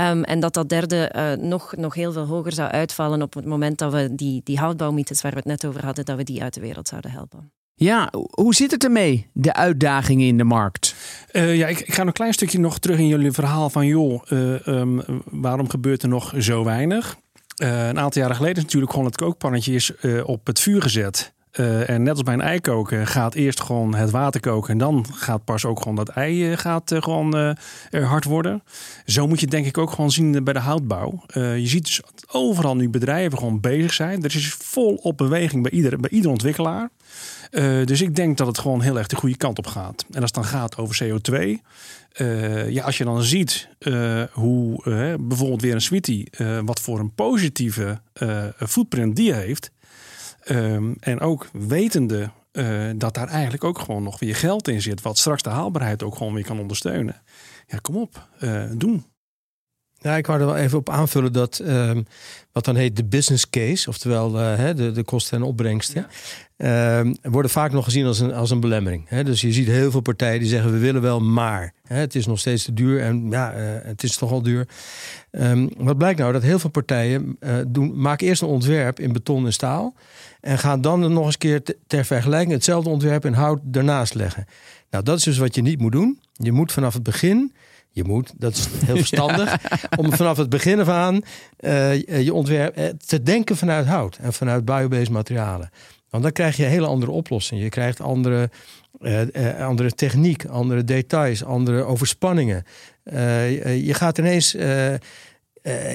Um, 0.00 0.24
en 0.24 0.40
dat 0.40 0.54
dat 0.54 0.68
derde 0.68 1.36
nog, 1.40 1.76
nog 1.76 1.94
heel 1.94 2.12
veel 2.12 2.26
hoger 2.26 2.52
zou 2.52 2.70
uitvallen 2.70 3.22
op 3.22 3.34
het 3.34 3.44
moment 3.44 3.78
dat 3.78 3.92
we 3.92 4.14
die, 4.14 4.40
die 4.44 4.58
houtbouwmythes 4.58 5.22
waar 5.22 5.32
we 5.32 5.38
het 5.38 5.46
net 5.46 5.64
over 5.64 5.84
hadden, 5.84 6.04
dat 6.04 6.16
we 6.16 6.22
die 6.22 6.42
uit 6.42 6.54
de 6.54 6.60
wereld 6.60 6.88
zouden 6.88 7.10
helpen. 7.10 7.49
Ja, 7.82 8.12
hoe 8.30 8.54
zit 8.54 8.70
het 8.70 8.84
ermee, 8.84 9.26
de 9.32 9.54
uitdagingen 9.54 10.26
in 10.26 10.38
de 10.38 10.44
markt? 10.44 10.94
Uh, 11.32 11.56
ja, 11.56 11.66
ik, 11.66 11.80
ik, 11.80 11.94
ga 11.94 12.06
een 12.06 12.12
klein 12.12 12.32
stukje 12.32 12.58
nog 12.58 12.78
terug 12.78 12.98
in 12.98 13.06
jullie 13.06 13.32
verhaal 13.32 13.70
van... 13.70 13.86
joh, 13.86 14.22
uh, 14.28 14.66
um, 14.66 15.02
waarom 15.24 15.68
gebeurt 15.68 16.02
er 16.02 16.08
nog 16.08 16.34
zo 16.38 16.64
weinig? 16.64 17.16
Uh, 17.62 17.88
een 17.88 17.98
aantal 17.98 18.22
jaren 18.22 18.36
geleden 18.36 18.56
is 18.56 18.62
natuurlijk 18.62 18.92
gewoon 18.92 19.06
het 19.06 19.16
kookpannetje 19.16 19.74
is, 19.74 19.92
op 20.24 20.46
het 20.46 20.60
vuur 20.60 20.82
gezet. 20.82 21.32
en 21.86 22.02
net 22.02 22.12
als 22.12 22.22
bij 22.22 22.34
een 22.34 22.40
ei 22.40 22.60
koken 22.60 23.06
gaat 23.06 23.34
eerst 23.34 23.60
gewoon 23.60 23.94
het 23.94 24.10
water 24.10 24.40
koken... 24.40 24.70
en 24.72 24.78
dan 24.78 25.06
gaat 25.12 25.44
pas 25.44 25.64
ook 25.64 25.78
gewoon 25.78 25.96
dat 25.96 26.08
ei 26.08 26.56
gaat, 26.56 26.94
gewoon, 26.98 27.56
hard 27.90 28.24
worden. 28.24 28.62
Zo 29.04 29.26
moet 29.26 29.40
je 29.40 29.46
denk 29.46 29.66
ik 29.66 29.78
ook 29.78 29.90
gewoon 29.90 30.10
zien 30.10 30.44
bij 30.44 30.52
de 30.52 30.58
houtbouw. 30.58 31.22
je 31.34 31.66
ziet 31.66 31.84
dus 31.84 32.00
overal 32.30 32.76
nu 32.76 32.88
bedrijven 32.88 33.38
gewoon 33.38 33.60
bezig 33.60 33.92
zijn. 33.92 34.22
Er 34.22 34.34
is 34.34 34.54
volop 34.54 35.16
beweging 35.16 35.62
bij 35.62 35.72
ieder, 35.72 36.00
bij 36.00 36.10
ieder 36.10 36.30
ontwikkelaar. 36.30 36.90
Uh, 37.50 37.86
dus 37.86 38.00
ik 38.00 38.16
denk 38.16 38.36
dat 38.36 38.46
het 38.46 38.58
gewoon 38.58 38.80
heel 38.80 38.98
erg 38.98 39.06
de 39.06 39.16
goede 39.16 39.36
kant 39.36 39.58
op 39.58 39.66
gaat. 39.66 40.04
En 40.10 40.20
als 40.20 40.30
het 40.32 40.34
dan 40.34 40.44
gaat 40.44 40.76
over 40.76 41.04
CO2. 41.04 41.34
Uh, 41.34 41.58
eh, 42.16 42.70
ja, 42.70 42.84
als 42.84 42.98
je 42.98 43.04
dan 43.04 43.22
ziet 43.22 43.68
uh, 43.78 44.22
hoe 44.32 44.82
bijvoorbeeld 45.20 45.62
weer 45.62 45.74
een 45.74 45.80
Sweetie, 45.80 46.32
wat 46.64 46.80
voor 46.80 46.98
een 46.98 47.14
positieve 47.14 48.00
footprint 48.56 49.16
die 49.16 49.32
heeft. 49.34 49.70
Um, 50.48 50.96
en 51.00 51.20
ook 51.20 51.48
wetende 51.52 52.30
dat 52.96 53.14
daar 53.14 53.28
eigenlijk 53.28 53.64
ook 53.64 53.78
gewoon 53.78 54.02
nog 54.02 54.18
weer 54.18 54.36
geld 54.36 54.68
in 54.68 54.82
zit, 54.82 55.02
wat 55.02 55.18
straks 55.18 55.42
de 55.42 55.50
haalbaarheid 55.50 56.02
ook 56.02 56.16
gewoon 56.16 56.34
weer 56.34 56.44
kan 56.44 56.60
ondersteunen. 56.60 57.22
Ja, 57.66 57.78
kom 57.82 57.96
op, 57.96 58.28
doen. 58.72 59.04
Ja, 60.02 60.16
ik 60.16 60.26
wou 60.26 60.40
er 60.40 60.46
wel 60.46 60.56
even 60.56 60.78
op 60.78 60.90
aanvullen 60.90 61.32
dat 61.32 61.58
ehm, 61.58 62.02
wat 62.52 62.64
dan 62.64 62.76
heet 62.76 62.96
de 62.96 63.04
business 63.04 63.50
case, 63.50 63.88
oftewel 63.88 64.40
uh, 64.40 64.74
de, 64.76 64.92
de 64.92 65.02
kosten 65.02 65.38
en 65.38 65.44
opbrengsten, 65.44 66.06
ehm, 66.56 67.14
worden 67.22 67.50
vaak 67.50 67.72
nog 67.72 67.84
gezien 67.84 68.06
als 68.06 68.20
een, 68.20 68.32
als 68.34 68.50
een 68.50 68.60
belemmering. 68.60 69.08
Hè? 69.08 69.24
Dus 69.24 69.40
je 69.40 69.52
ziet 69.52 69.66
heel 69.66 69.90
veel 69.90 70.00
partijen 70.00 70.38
die 70.40 70.48
zeggen 70.48 70.72
we 70.72 70.78
willen 70.78 71.02
wel, 71.02 71.20
maar 71.20 71.74
hè, 71.84 71.96
het 71.96 72.14
is 72.14 72.26
nog 72.26 72.38
steeds 72.38 72.64
te 72.64 72.72
duur 72.72 73.00
en 73.02 73.30
ja, 73.30 73.54
uh, 73.54 73.60
het 73.82 74.02
is 74.02 74.16
toch 74.16 74.32
al 74.32 74.42
duur. 74.42 74.68
Um, 75.30 75.70
wat 75.76 75.98
blijkt 75.98 76.18
nou? 76.18 76.32
Dat 76.32 76.42
heel 76.42 76.58
veel 76.58 76.70
partijen 76.70 77.36
uh, 77.40 77.56
doen, 77.68 78.00
maken 78.00 78.26
eerst 78.26 78.42
een 78.42 78.48
ontwerp 78.48 79.00
in 79.00 79.12
beton 79.12 79.46
en 79.46 79.52
staal 79.52 79.94
en 80.40 80.58
gaan 80.58 80.80
dan 80.80 81.12
nog 81.12 81.26
eens 81.26 81.38
keer 81.38 81.62
ter 81.86 82.04
vergelijking 82.04 82.52
hetzelfde 82.52 82.90
ontwerp 82.90 83.24
in 83.24 83.32
hout 83.32 83.60
ernaast 83.72 84.14
leggen. 84.14 84.46
Nou, 84.90 85.04
dat 85.04 85.18
is 85.18 85.24
dus 85.24 85.38
wat 85.38 85.54
je 85.54 85.62
niet 85.62 85.80
moet 85.80 85.92
doen. 85.92 86.20
Je 86.32 86.52
moet 86.52 86.72
vanaf 86.72 86.94
het 86.94 87.02
begin 87.02 87.52
je 87.90 88.04
moet, 88.04 88.32
dat 88.36 88.54
is 88.54 88.68
heel 88.84 88.96
verstandig, 88.96 89.56
om 90.00 90.12
vanaf 90.12 90.36
het 90.36 90.48
begin 90.48 90.80
af 90.80 90.88
aan 90.88 91.22
uh, 91.60 92.24
je 92.24 92.34
ontwerp 92.34 92.78
uh, 92.78 92.84
te 93.06 93.22
denken 93.22 93.56
vanuit 93.56 93.86
hout 93.86 94.16
en 94.16 94.32
vanuit 94.32 94.64
biobased 94.64 95.10
materialen. 95.10 95.70
Want 96.10 96.22
dan 96.22 96.32
krijg 96.32 96.56
je 96.56 96.62
hele 96.62 96.86
andere 96.86 97.10
oplossing. 97.10 97.62
Je 97.62 97.68
krijgt 97.68 98.00
andere, 98.00 98.50
uh, 99.00 99.66
andere 99.66 99.92
techniek, 99.92 100.44
andere 100.44 100.84
details, 100.84 101.44
andere 101.44 101.82
overspanningen. 101.82 102.64
je 103.04 103.94
gaat 103.94 104.18
ineens, 104.18 104.52
ja, 104.52 104.98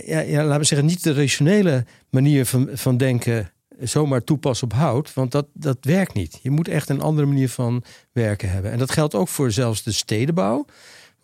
ja, 0.06 0.44
laten 0.44 0.60
we 0.60 0.66
zeggen, 0.66 0.88
niet 0.88 1.04
de 1.04 1.14
rationele 1.14 1.86
manier 2.10 2.46
van, 2.46 2.70
van 2.74 2.98
denken 2.98 3.50
zomaar 3.80 4.24
toepassen 4.24 4.72
op 4.72 4.74
hout, 4.74 5.14
want 5.14 5.32
dat, 5.32 5.48
dat 5.54 5.78
werkt 5.82 6.14
niet. 6.14 6.40
Je 6.42 6.50
moet 6.50 6.68
echt 6.68 6.90
een 6.90 7.02
andere 7.02 7.28
manier 7.28 7.50
van 7.50 7.84
werken 8.12 8.50
hebben. 8.50 8.72
En 8.72 8.78
dat 8.78 8.92
geldt 8.92 9.16
ook 9.16 9.28
voor 9.28 9.52
zelfs 9.52 9.84
de 9.84 9.92
stedenbouw. 9.92 10.66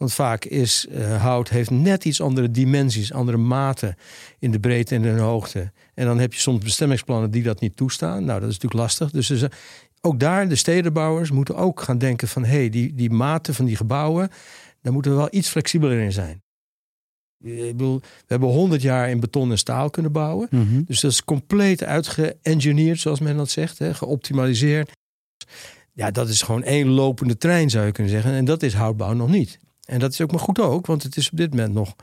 Want 0.01 0.13
vaak 0.13 0.46
is 0.46 0.86
uh, 0.89 1.22
hout 1.22 1.50
heeft 1.50 1.70
net 1.70 2.05
iets 2.05 2.22
andere 2.22 2.51
dimensies, 2.51 3.13
andere 3.13 3.38
maten 3.38 3.96
in 4.39 4.51
de 4.51 4.60
breedte 4.60 4.96
en 4.96 5.01
de 5.01 5.10
hoogte. 5.10 5.72
En 5.93 6.05
dan 6.05 6.20
heb 6.20 6.34
je 6.34 6.39
soms 6.39 6.63
bestemmingsplannen 6.63 7.31
die 7.31 7.43
dat 7.43 7.60
niet 7.60 7.75
toestaan. 7.75 8.25
Nou, 8.25 8.39
dat 8.39 8.50
is 8.50 8.55
natuurlijk 8.55 8.81
lastig. 8.81 9.12
Dus 9.12 9.29
er, 9.29 9.51
ook 10.01 10.20
daar, 10.20 10.50
de 10.50 10.55
stedenbouwers 10.55 11.31
moeten 11.31 11.55
ook 11.55 11.81
gaan 11.81 11.98
denken 11.98 12.27
van... 12.27 12.43
hé, 12.43 12.58
hey, 12.58 12.70
die, 12.70 12.93
die 12.93 13.10
maten 13.10 13.53
van 13.53 13.65
die 13.65 13.75
gebouwen, 13.75 14.29
daar 14.81 14.93
moeten 14.93 15.12
we 15.12 15.17
wel 15.17 15.27
iets 15.31 15.50
flexibeler 15.50 16.00
in 16.00 16.12
zijn. 16.12 16.43
Ik 17.43 17.77
bedoel, 17.77 18.00
we 18.00 18.25
hebben 18.27 18.50
honderd 18.50 18.81
jaar 18.81 19.10
in 19.10 19.20
beton 19.20 19.51
en 19.51 19.58
staal 19.58 19.89
kunnen 19.89 20.12
bouwen. 20.12 20.48
Mm 20.51 20.67
-hmm. 20.67 20.84
Dus 20.88 21.00
dat 21.00 21.12
is 21.12 21.24
compleet 21.24 21.84
uitgeëngineerd, 21.84 23.00
zoals 23.00 23.20
men 23.20 23.38
dat 23.38 23.50
zegt. 23.50 23.79
Hè, 23.79 23.93
geoptimaliseerd. 23.93 24.91
Ja, 25.93 26.12
dat 26.12 26.29
is 26.29 26.41
gewoon 26.41 26.63
één 26.63 26.88
lopende 26.88 27.38
trein, 27.38 27.70
zou 27.70 27.86
je 27.86 27.91
kunnen 27.91 28.12
zeggen. 28.12 28.31
En 28.31 28.46
dat 28.46 28.63
is 28.63 28.74
houtbouw 28.74 29.13
nog 29.13 29.29
niet. 29.29 29.60
En 29.92 30.00
dat 30.00 30.12
is 30.12 30.22
ook 30.22 30.32
maar 30.32 30.40
goed 30.40 30.60
ook, 30.60 30.86
want 30.86 31.04
het 31.04 31.18
is 31.18 31.30
op 31.32 31.38
dit 31.38 31.50
moment 31.50 31.74
nog 31.74 31.96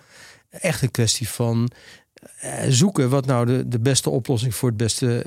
echt 0.50 0.82
een 0.82 0.90
kwestie 0.90 1.28
van 1.28 1.70
uh, 2.44 2.52
zoeken 2.68 3.10
wat 3.10 3.26
nou 3.26 3.46
de, 3.46 3.68
de 3.68 3.80
beste 3.80 4.10
oplossing 4.10 4.54
voor 4.54 4.68
het 4.68 4.76
beste, 4.76 5.24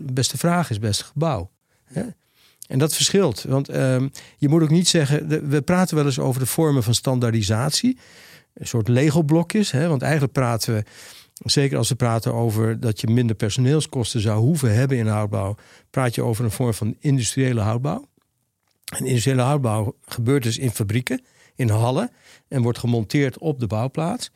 uh, 0.00 0.06
beste 0.12 0.38
vraag 0.38 0.70
is, 0.70 0.78
beste 0.78 1.04
gebouw. 1.04 1.50
Ja? 1.88 2.14
En 2.66 2.78
dat 2.78 2.94
verschilt. 2.94 3.42
Want 3.42 3.70
uh, 3.70 4.02
je 4.36 4.48
moet 4.48 4.62
ook 4.62 4.70
niet 4.70 4.88
zeggen, 4.88 5.48
we 5.48 5.62
praten 5.62 5.96
wel 5.96 6.04
eens 6.04 6.18
over 6.18 6.40
de 6.40 6.46
vormen 6.46 6.82
van 6.82 6.94
standaardisatie. 6.94 7.98
Een 8.54 8.66
soort 8.66 8.88
Lego-blokjes. 8.88 9.70
Hè? 9.70 9.88
Want 9.88 10.02
eigenlijk 10.02 10.32
praten 10.32 10.74
we, 10.74 10.84
zeker 11.44 11.78
als 11.78 11.88
we 11.88 11.94
praten 11.94 12.34
over 12.34 12.80
dat 12.80 13.00
je 13.00 13.06
minder 13.06 13.36
personeelskosten 13.36 14.20
zou 14.20 14.40
hoeven 14.40 14.74
hebben 14.74 14.96
in 14.96 15.06
houtbouw, 15.06 15.54
praat 15.90 16.14
je 16.14 16.22
over 16.22 16.44
een 16.44 16.50
vorm 16.50 16.74
van 16.74 16.96
industriële 16.98 17.60
houtbouw. 17.60 18.08
En 18.84 19.06
industriële 19.06 19.42
houtbouw 19.42 19.96
gebeurt 20.04 20.42
dus 20.42 20.58
in 20.58 20.70
fabrieken 20.70 21.20
in 21.56 21.68
hallen 21.68 22.10
en 22.48 22.62
wordt 22.62 22.78
gemonteerd 22.78 23.38
op 23.38 23.60
de 23.60 23.66
bouwplaats. 23.66 24.30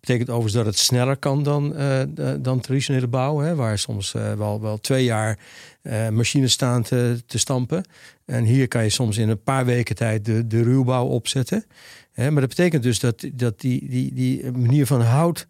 Betekent 0.00 0.30
overigens 0.30 0.64
dat 0.64 0.74
het 0.74 0.78
sneller 0.78 1.16
kan 1.16 1.42
dan, 1.42 1.80
uh, 1.80 2.02
dan 2.40 2.60
traditionele 2.60 3.06
bouw, 3.06 3.38
hè, 3.38 3.54
waar 3.54 3.78
soms 3.78 4.14
uh, 4.14 4.32
wel, 4.32 4.60
wel 4.60 4.78
twee 4.78 5.04
jaar 5.04 5.38
uh, 5.82 6.08
machines 6.08 6.52
staan 6.52 6.82
te, 6.82 7.22
te, 7.26 7.38
stampen. 7.38 7.84
En 8.24 8.44
hier 8.44 8.68
kan 8.68 8.82
je 8.82 8.90
soms 8.90 9.16
in 9.16 9.28
een 9.28 9.42
paar 9.42 9.64
weken 9.64 9.94
tijd 9.94 10.24
de, 10.24 10.46
de 10.46 10.62
ruwbouw 10.62 11.06
opzetten. 11.06 11.64
Hè, 12.12 12.30
maar 12.30 12.40
dat 12.40 12.48
betekent 12.48 12.82
dus 12.82 12.98
dat, 12.98 13.24
dat 13.32 13.60
die, 13.60 13.88
die, 13.88 14.14
die 14.14 14.52
manier 14.52 14.86
van 14.86 15.00
hout 15.00 15.46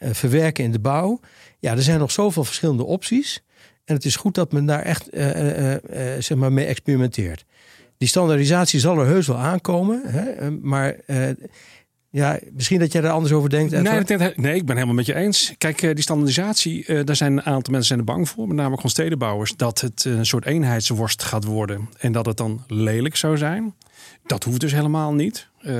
verwerken 0.00 0.64
in 0.64 0.72
de 0.72 0.80
bouw, 0.80 1.20
ja, 1.58 1.72
er 1.72 1.82
zijn 1.82 1.98
nog 1.98 2.10
zoveel 2.10 2.44
verschillende 2.44 2.84
opties. 2.84 3.42
En 3.84 3.94
het 3.94 4.04
is 4.04 4.16
goed 4.16 4.34
dat 4.34 4.52
men 4.52 4.66
daar 4.66 4.82
echt 4.82 5.08
zeg 6.18 6.34
maar 6.34 6.52
mee 6.52 6.66
experimenteert 6.66 7.44
die 8.00 8.08
standaardisatie 8.08 8.80
zal 8.80 8.98
er 8.98 9.06
heus 9.06 9.26
wel 9.26 9.36
aankomen. 9.36 10.02
Hè? 10.06 10.50
Maar 10.50 10.96
uh, 11.06 11.28
ja, 12.10 12.38
misschien 12.52 12.78
dat 12.78 12.92
jij 12.92 13.02
er 13.02 13.10
anders 13.10 13.32
over 13.32 13.50
denkt. 13.50 13.72
Nee, 13.72 14.32
nee, 14.36 14.54
ik 14.54 14.66
ben 14.66 14.74
helemaal 14.74 14.94
met 14.94 15.06
je 15.06 15.14
eens. 15.14 15.54
Kijk, 15.58 15.82
eh, 15.82 15.94
die 15.94 16.02
standaardisatie, 16.02 16.86
uh, 16.86 17.04
daar 17.04 17.16
zijn 17.16 17.32
een 17.32 17.42
aantal 17.42 17.72
mensen 17.72 17.84
zijn 17.84 17.98
er 17.98 18.04
bang 18.04 18.28
voor. 18.28 18.46
Met 18.46 18.56
name 18.56 18.74
gewoon 18.74 18.90
stedenbouwers. 18.90 19.56
Dat 19.56 19.80
het 19.80 20.04
een 20.04 20.26
soort 20.26 20.44
eenheidsworst 20.46 21.22
gaat 21.22 21.44
worden. 21.44 21.88
En 21.98 22.12
dat 22.12 22.26
het 22.26 22.36
dan 22.36 22.64
lelijk 22.66 23.16
zou 23.16 23.36
zijn. 23.36 23.74
Dat 24.26 24.44
hoeft 24.44 24.60
dus 24.60 24.72
helemaal 24.72 25.12
niet. 25.12 25.48
Uh, 25.62 25.72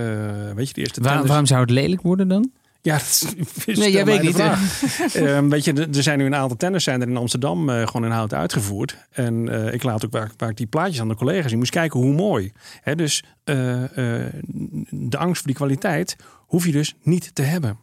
weet 0.54 0.68
je, 0.68 0.74
de 0.74 0.80
eerste 0.80 1.00
Waar, 1.00 1.26
waarom 1.26 1.46
zou 1.46 1.60
het 1.60 1.70
lelijk 1.70 2.02
worden 2.02 2.28
dan? 2.28 2.50
Ja, 2.82 2.92
dat 2.92 3.34
is 3.64 3.78
nee, 3.78 3.92
jij 3.92 4.04
weet 4.04 4.22
niet. 4.22 4.38
uh, 4.38 5.38
weet 5.54 5.64
je, 5.64 5.88
er 5.92 6.02
zijn 6.02 6.18
nu 6.18 6.24
een 6.24 6.34
aantal 6.34 6.80
zijn 6.80 7.00
er 7.00 7.08
in 7.08 7.16
Amsterdam 7.16 7.68
uh, 7.68 7.86
gewoon 7.86 8.04
in 8.04 8.10
hout 8.10 8.34
uitgevoerd. 8.34 8.96
En 9.10 9.46
uh, 9.46 9.72
ik 9.72 9.82
laat 9.82 10.04
ook 10.04 10.12
waar, 10.12 10.30
waar 10.36 10.48
ik 10.48 10.56
die 10.56 10.66
plaatjes 10.66 11.00
aan 11.00 11.08
de 11.08 11.14
collega's 11.14 11.48
zien. 11.48 11.58
Moest 11.58 11.70
kijken 11.70 12.00
hoe 12.00 12.14
mooi. 12.14 12.52
Hè, 12.80 12.94
dus 12.94 13.24
de 13.44 15.16
angst 15.16 15.36
voor 15.36 15.46
die 15.46 15.54
kwaliteit 15.54 16.16
hoef 16.36 16.66
je 16.66 16.72
dus 16.72 16.94
niet 17.02 17.34
te 17.34 17.42
hebben. 17.42 17.78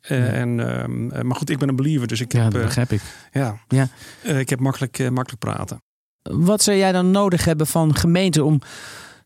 Ja. 0.00 0.16
En, 0.16 0.60
ehm, 0.60 1.26
maar 1.26 1.36
goed, 1.36 1.50
ik 1.50 1.58
ben 1.58 1.68
een 1.68 1.76
believer, 1.76 2.06
dus 2.06 2.20
ik 2.20 2.32
ja, 2.32 2.42
heb. 2.42 2.52
dat 2.52 2.62
begrijp 2.62 2.92
ik. 2.92 3.00
Ja, 3.32 3.58
ja. 3.68 3.88
ik 4.22 4.48
heb 4.48 4.60
makkelijk, 4.60 5.10
makkelijk 5.10 5.38
praten. 5.38 5.82
Wat 6.22 6.62
zou 6.62 6.76
jij 6.76 6.92
dan 6.92 7.10
nodig 7.10 7.44
hebben 7.44 7.66
van 7.66 7.94
gemeenten 7.94 8.44
om 8.44 8.60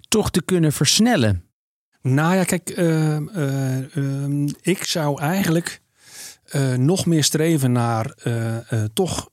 toch 0.08 0.30
te 0.30 0.42
kunnen 0.42 0.72
versnellen? 0.72 1.51
Nou 2.02 2.34
ja, 2.34 2.44
kijk, 2.44 2.78
uh, 2.78 3.16
uh, 3.16 3.96
uh, 3.96 4.48
ik 4.60 4.84
zou 4.84 5.20
eigenlijk 5.20 5.80
nog 6.76 7.06
meer 7.06 7.24
streven 7.24 7.72
naar 7.72 8.14
toch 8.92 9.28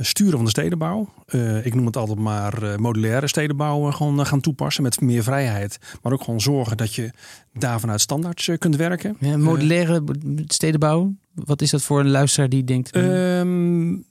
sturen 0.00 0.32
van 0.32 0.44
de 0.44 0.50
stedenbouw. 0.50 1.14
ik 1.62 1.74
noem 1.74 1.86
het 1.86 1.96
altijd 1.96 2.18
maar 2.18 2.80
modulaire 2.80 3.28
stedenbouw 3.28 3.90
gewoon 3.90 4.26
gaan 4.26 4.40
toepassen 4.40 4.82
met 4.82 5.00
meer 5.00 5.22
vrijheid. 5.22 5.78
Maar 6.02 6.12
ook 6.12 6.22
gewoon 6.22 6.40
zorgen 6.40 6.76
dat 6.76 6.94
je 6.94 7.10
daar 7.52 7.80
vanuit 7.80 8.00
standaards 8.00 8.50
kunt 8.58 8.76
werken. 8.76 9.16
Ja, 9.20 9.36
modulaire 9.36 10.02
stedenbouw, 10.46 11.14
wat 11.34 11.62
is 11.62 11.70
dat 11.70 11.82
voor 11.82 12.00
een 12.00 12.10
luisteraar 12.10 12.48
die 12.48 12.64
denkt... 12.64 12.96
Um, 12.96 14.06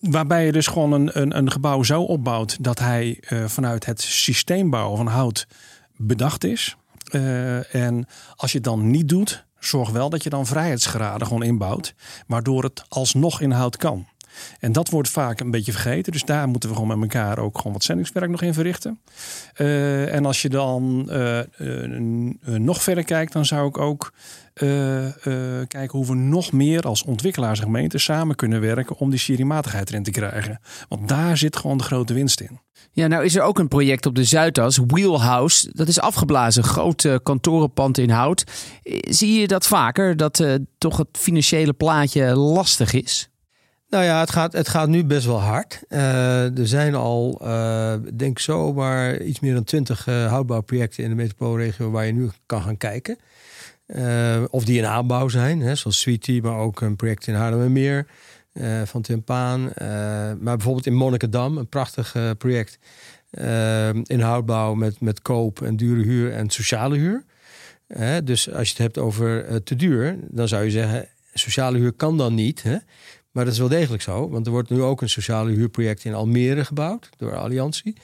waarbij 0.00 0.46
je 0.46 0.52
dus 0.52 0.66
gewoon 0.66 0.92
een, 0.92 1.20
een, 1.20 1.36
een, 1.36 1.50
gebouw 1.50 1.82
zo 1.82 2.02
opbouwt 2.02 2.64
dat 2.64 2.78
hij 2.78 3.22
vanuit 3.46 3.86
het 3.86 4.00
systeembouw 4.00 4.96
van 4.96 5.06
hout 5.06 5.46
bedacht 5.96 6.44
is. 6.44 6.76
Uh, 7.10 7.74
en 7.74 8.06
als 8.36 8.50
je 8.50 8.56
het 8.56 8.66
dan 8.66 8.90
niet 8.90 9.08
doet, 9.08 9.44
zorg 9.58 9.90
wel 9.90 10.10
dat 10.10 10.22
je 10.22 10.30
dan 10.30 10.46
vrijheidsgraden 10.46 11.26
gewoon 11.26 11.42
inbouwt, 11.42 11.94
waardoor 12.26 12.62
het 12.62 12.84
alsnog 12.88 13.40
inhoud 13.40 13.76
kan. 13.76 14.06
En 14.60 14.72
dat 14.72 14.90
wordt 14.90 15.08
vaak 15.08 15.40
een 15.40 15.50
beetje 15.50 15.72
vergeten. 15.72 16.12
Dus 16.12 16.24
daar 16.24 16.48
moeten 16.48 16.68
we 16.68 16.74
gewoon 16.74 16.98
met 16.98 17.14
elkaar 17.14 17.38
ook 17.38 17.56
gewoon 17.56 17.72
wat 17.72 17.84
zendingswerk 17.84 18.30
nog 18.30 18.42
in 18.42 18.54
verrichten. 18.54 19.00
Uh, 19.56 20.14
en 20.14 20.26
als 20.26 20.42
je 20.42 20.48
dan 20.48 21.08
uh, 21.12 21.40
nog 22.58 22.82
verder 22.82 23.04
kijkt, 23.04 23.32
dan 23.32 23.44
zou 23.44 23.68
ik 23.68 23.78
ook 23.78 24.12
kijken 25.68 25.88
hoe 25.90 26.06
we 26.06 26.14
nog 26.14 26.52
meer 26.52 26.82
als 26.82 27.02
ontwikkelaars 27.02 27.58
en 27.58 27.64
gemeenten 27.64 28.00
samen 28.00 28.36
kunnen 28.36 28.60
werken 28.60 28.98
om 28.98 29.10
die 29.10 29.18
seriematigheid 29.18 29.88
erin 29.88 30.02
te 30.02 30.10
krijgen. 30.10 30.60
Want 30.88 31.08
daar 31.08 31.36
zit 31.36 31.56
gewoon 31.56 31.78
de 31.78 31.84
grote 31.84 32.14
winst 32.14 32.40
in. 32.40 32.60
Ja, 32.92 33.06
nou 33.06 33.24
is 33.24 33.36
er 33.36 33.42
ook 33.42 33.58
een 33.58 33.68
project 33.68 34.06
op 34.06 34.14
de 34.14 34.24
Zuidas, 34.24 34.80
Wheelhouse. 34.86 35.70
Dat 35.72 35.88
is 35.88 36.00
afgeblazen, 36.00 36.64
grote 36.64 37.20
kantorenpand 37.22 37.98
in 37.98 38.10
hout. 38.10 38.44
Zie 39.00 39.40
je 39.40 39.46
dat 39.46 39.66
vaker, 39.66 40.16
dat 40.16 40.38
uh, 40.38 40.54
toch 40.78 40.96
het 40.96 41.08
financiële 41.12 41.72
plaatje 41.72 42.34
lastig 42.34 42.92
is? 42.92 43.28
Nou 43.88 44.04
ja, 44.04 44.20
het 44.20 44.30
gaat, 44.30 44.52
het 44.52 44.68
gaat 44.68 44.88
nu 44.88 45.04
best 45.04 45.26
wel 45.26 45.40
hard. 45.40 45.82
Uh, 45.88 46.58
er 46.58 46.68
zijn 46.68 46.94
al, 46.94 47.40
uh, 47.42 47.94
denk 48.14 48.38
zo, 48.38 48.72
maar 48.72 49.20
iets 49.20 49.40
meer 49.40 49.54
dan 49.54 49.64
twintig 49.64 50.04
houtbouwprojecten 50.04 51.04
in 51.04 51.10
de 51.10 51.16
metropoolregio 51.16 51.90
waar 51.90 52.06
je 52.06 52.12
nu 52.12 52.30
kan 52.46 52.62
gaan 52.62 52.76
kijken. 52.76 53.18
of 54.50 54.64
die 54.64 54.78
in 54.78 54.86
aanbouw 54.86 55.28
zijn, 55.28 55.60
hè, 55.60 55.74
zoals 55.74 56.00
Sweetie, 56.00 56.42
maar 56.42 56.58
ook 56.58 56.80
een 56.80 56.96
project 56.96 57.26
in 57.26 57.34
Haarlemmermeer. 57.34 58.06
Van 58.84 59.02
Timpaan. 59.02 59.72
Maar 60.40 60.56
bijvoorbeeld 60.56 60.86
in 60.86 60.94
Monnikendam, 60.94 61.58
een 61.58 61.68
prachtig 61.68 62.14
project 62.38 62.78
in 64.02 64.20
houtbouw 64.20 64.74
met, 64.74 65.00
met 65.00 65.22
koop 65.22 65.62
en 65.62 65.76
dure 65.76 66.02
huur 66.02 66.32
en 66.32 66.50
sociale 66.50 66.96
huur. 66.96 67.24
dus 68.24 68.52
als 68.52 68.66
je 68.66 68.72
het 68.72 68.82
hebt 68.82 68.98
over 68.98 69.62
te 69.62 69.76
duur, 69.76 70.18
dan 70.28 70.48
zou 70.48 70.64
je 70.64 70.70
zeggen, 70.70 71.08
sociale 71.34 71.78
huur 71.78 71.92
kan 71.92 72.16
dan 72.16 72.34
niet. 72.34 72.62
Hè? 72.62 72.76
Maar 73.36 73.44
dat 73.44 73.54
is 73.54 73.60
wel 73.60 73.68
degelijk 73.68 74.02
zo, 74.02 74.28
want 74.28 74.46
er 74.46 74.52
wordt 74.52 74.70
nu 74.70 74.82
ook 74.82 75.02
een 75.02 75.08
sociale 75.08 75.50
huurproject 75.50 76.04
in 76.04 76.14
Almere 76.14 76.64
gebouwd 76.64 77.08
door 77.16 77.36
Alliantie. 77.36 77.96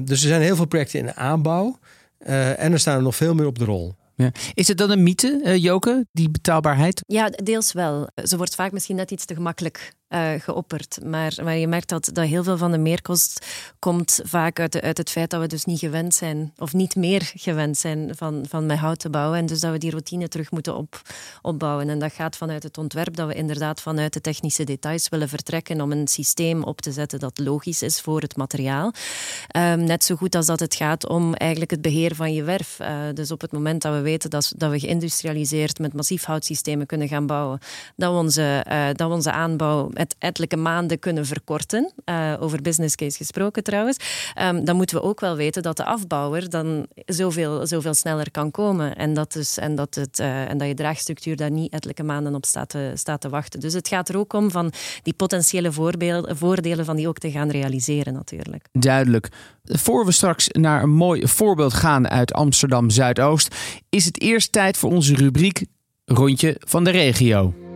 dus 0.00 0.22
er 0.22 0.28
zijn 0.28 0.42
heel 0.42 0.56
veel 0.56 0.66
projecten 0.66 1.00
in 1.00 1.14
aanbouw 1.14 1.78
en 2.18 2.72
er 2.72 2.78
staan 2.78 2.96
er 2.96 3.02
nog 3.02 3.16
veel 3.16 3.34
meer 3.34 3.46
op 3.46 3.58
de 3.58 3.64
rol. 3.64 3.94
Ja. 4.14 4.32
Is 4.54 4.68
het 4.68 4.78
dan 4.78 4.90
een 4.90 5.02
mythe, 5.02 5.40
uh, 5.44 5.56
Joke, 5.56 6.06
die 6.12 6.30
betaalbaarheid? 6.30 7.02
Ja, 7.06 7.28
deels 7.28 7.72
wel. 7.72 8.08
Ze 8.24 8.36
wordt 8.36 8.54
vaak 8.54 8.72
misschien 8.72 8.96
net 8.96 9.10
iets 9.10 9.24
te 9.24 9.34
gemakkelijk 9.34 9.92
uh, 10.08 10.30
geopperd. 10.38 10.98
Maar, 11.04 11.56
je 11.56 11.68
merkt 11.68 11.88
dat, 11.88 12.10
dat 12.12 12.26
heel 12.26 12.44
veel 12.44 12.56
van 12.56 12.70
de 12.70 12.78
meerkost 12.78 13.46
komt 13.78 14.20
vaak 14.24 14.60
uit, 14.60 14.80
uit 14.80 14.98
het 14.98 15.10
feit 15.10 15.30
dat 15.30 15.40
we 15.40 15.46
dus 15.46 15.64
niet 15.64 15.78
gewend 15.78 16.14
zijn, 16.14 16.52
of 16.58 16.72
niet 16.72 16.96
meer 16.96 17.32
gewend 17.34 17.78
zijn 17.78 18.10
van, 18.16 18.44
van 18.48 18.66
met 18.66 18.78
hout 18.78 18.98
te 18.98 19.10
bouwen. 19.10 19.38
En 19.38 19.46
dus 19.46 19.60
dat 19.60 19.72
we 19.72 19.78
die 19.78 19.90
routine 19.90 20.28
terug 20.28 20.50
moeten 20.50 20.76
op, 20.76 21.02
opbouwen. 21.42 21.88
En 21.88 21.98
dat 21.98 22.12
gaat 22.12 22.36
vanuit 22.36 22.62
het 22.62 22.78
ontwerp 22.78 23.16
dat 23.16 23.26
we 23.26 23.34
inderdaad 23.34 23.80
vanuit 23.80 24.12
de 24.12 24.20
technische 24.20 24.64
details 24.64 25.08
willen 25.08 25.28
vertrekken 25.28 25.80
om 25.80 25.92
een 25.92 26.08
systeem 26.08 26.62
op 26.62 26.80
te 26.80 26.92
zetten 26.92 27.18
dat 27.18 27.38
logisch 27.38 27.82
is 27.82 28.00
voor 28.00 28.20
het 28.20 28.36
materiaal. 28.36 28.92
Um, 29.56 29.84
net 29.84 30.04
zo 30.04 30.16
goed 30.16 30.34
als 30.34 30.46
dat 30.46 30.60
het 30.60 30.74
gaat 30.74 31.08
om 31.08 31.34
eigenlijk 31.34 31.70
het 31.70 31.82
beheer 31.82 32.14
van 32.14 32.34
je 32.34 32.42
werf. 32.42 32.78
Uh, 32.80 32.88
dus 33.14 33.30
op 33.30 33.40
het 33.40 33.52
moment 33.52 33.82
dat 33.82 33.94
we 33.94 34.00
weten 34.00 34.30
dat, 34.30 34.52
dat 34.56 34.70
we 34.70 34.78
geïndustrialiseerd 34.78 35.78
met 35.78 35.92
massief 35.92 36.24
houtsystemen 36.24 36.86
kunnen 36.86 37.08
gaan 37.08 37.26
bouwen, 37.26 37.58
dat 37.96 38.12
onze, 38.12 38.64
uh, 38.68 38.86
dat 38.86 39.08
we 39.08 39.14
onze 39.14 39.32
aanbouw 39.32 39.90
met 39.98 40.16
ettelijke 40.18 40.56
maanden 40.56 40.98
kunnen 40.98 41.26
verkorten, 41.26 41.92
uh, 42.04 42.34
over 42.40 42.62
business 42.62 42.94
case 42.94 43.16
gesproken 43.16 43.62
trouwens, 43.62 43.96
um, 44.42 44.64
dan 44.64 44.76
moeten 44.76 44.96
we 44.96 45.02
ook 45.02 45.20
wel 45.20 45.36
weten 45.36 45.62
dat 45.62 45.76
de 45.76 45.84
afbouwer 45.84 46.50
dan 46.50 46.86
zoveel, 47.06 47.66
zoveel 47.66 47.94
sneller 47.94 48.30
kan 48.30 48.50
komen. 48.50 48.96
En 48.96 49.14
dat, 49.14 49.32
dus, 49.32 49.58
en, 49.58 49.74
dat 49.74 49.94
het, 49.94 50.18
uh, 50.18 50.50
en 50.50 50.58
dat 50.58 50.68
je 50.68 50.74
draagstructuur 50.74 51.36
daar 51.36 51.50
niet 51.50 51.72
ettelijke 51.72 52.02
maanden 52.02 52.34
op 52.34 52.44
staat 52.44 52.68
te, 52.68 52.92
staat 52.94 53.20
te 53.20 53.28
wachten. 53.28 53.60
Dus 53.60 53.72
het 53.72 53.88
gaat 53.88 54.08
er 54.08 54.18
ook 54.18 54.32
om 54.32 54.50
van 54.50 54.72
die 55.02 55.14
potentiële 55.14 55.72
voordelen 56.28 56.84
van 56.84 56.96
die 56.96 57.08
ook 57.08 57.18
te 57.18 57.30
gaan 57.30 57.50
realiseren 57.50 58.12
natuurlijk. 58.12 58.68
Duidelijk. 58.72 59.28
Voor 59.64 60.04
we 60.04 60.12
straks 60.12 60.48
naar 60.48 60.82
een 60.82 60.94
mooi 60.94 61.28
voorbeeld 61.28 61.74
gaan 61.74 62.08
uit 62.08 62.32
Amsterdam 62.32 62.90
Zuidoost, 62.90 63.54
is 63.88 64.04
het 64.04 64.20
eerst 64.20 64.52
tijd 64.52 64.76
voor 64.76 64.90
onze 64.90 65.14
rubriek 65.14 65.64
Rondje 66.04 66.56
van 66.58 66.84
de 66.84 66.90
regio. 66.90 67.67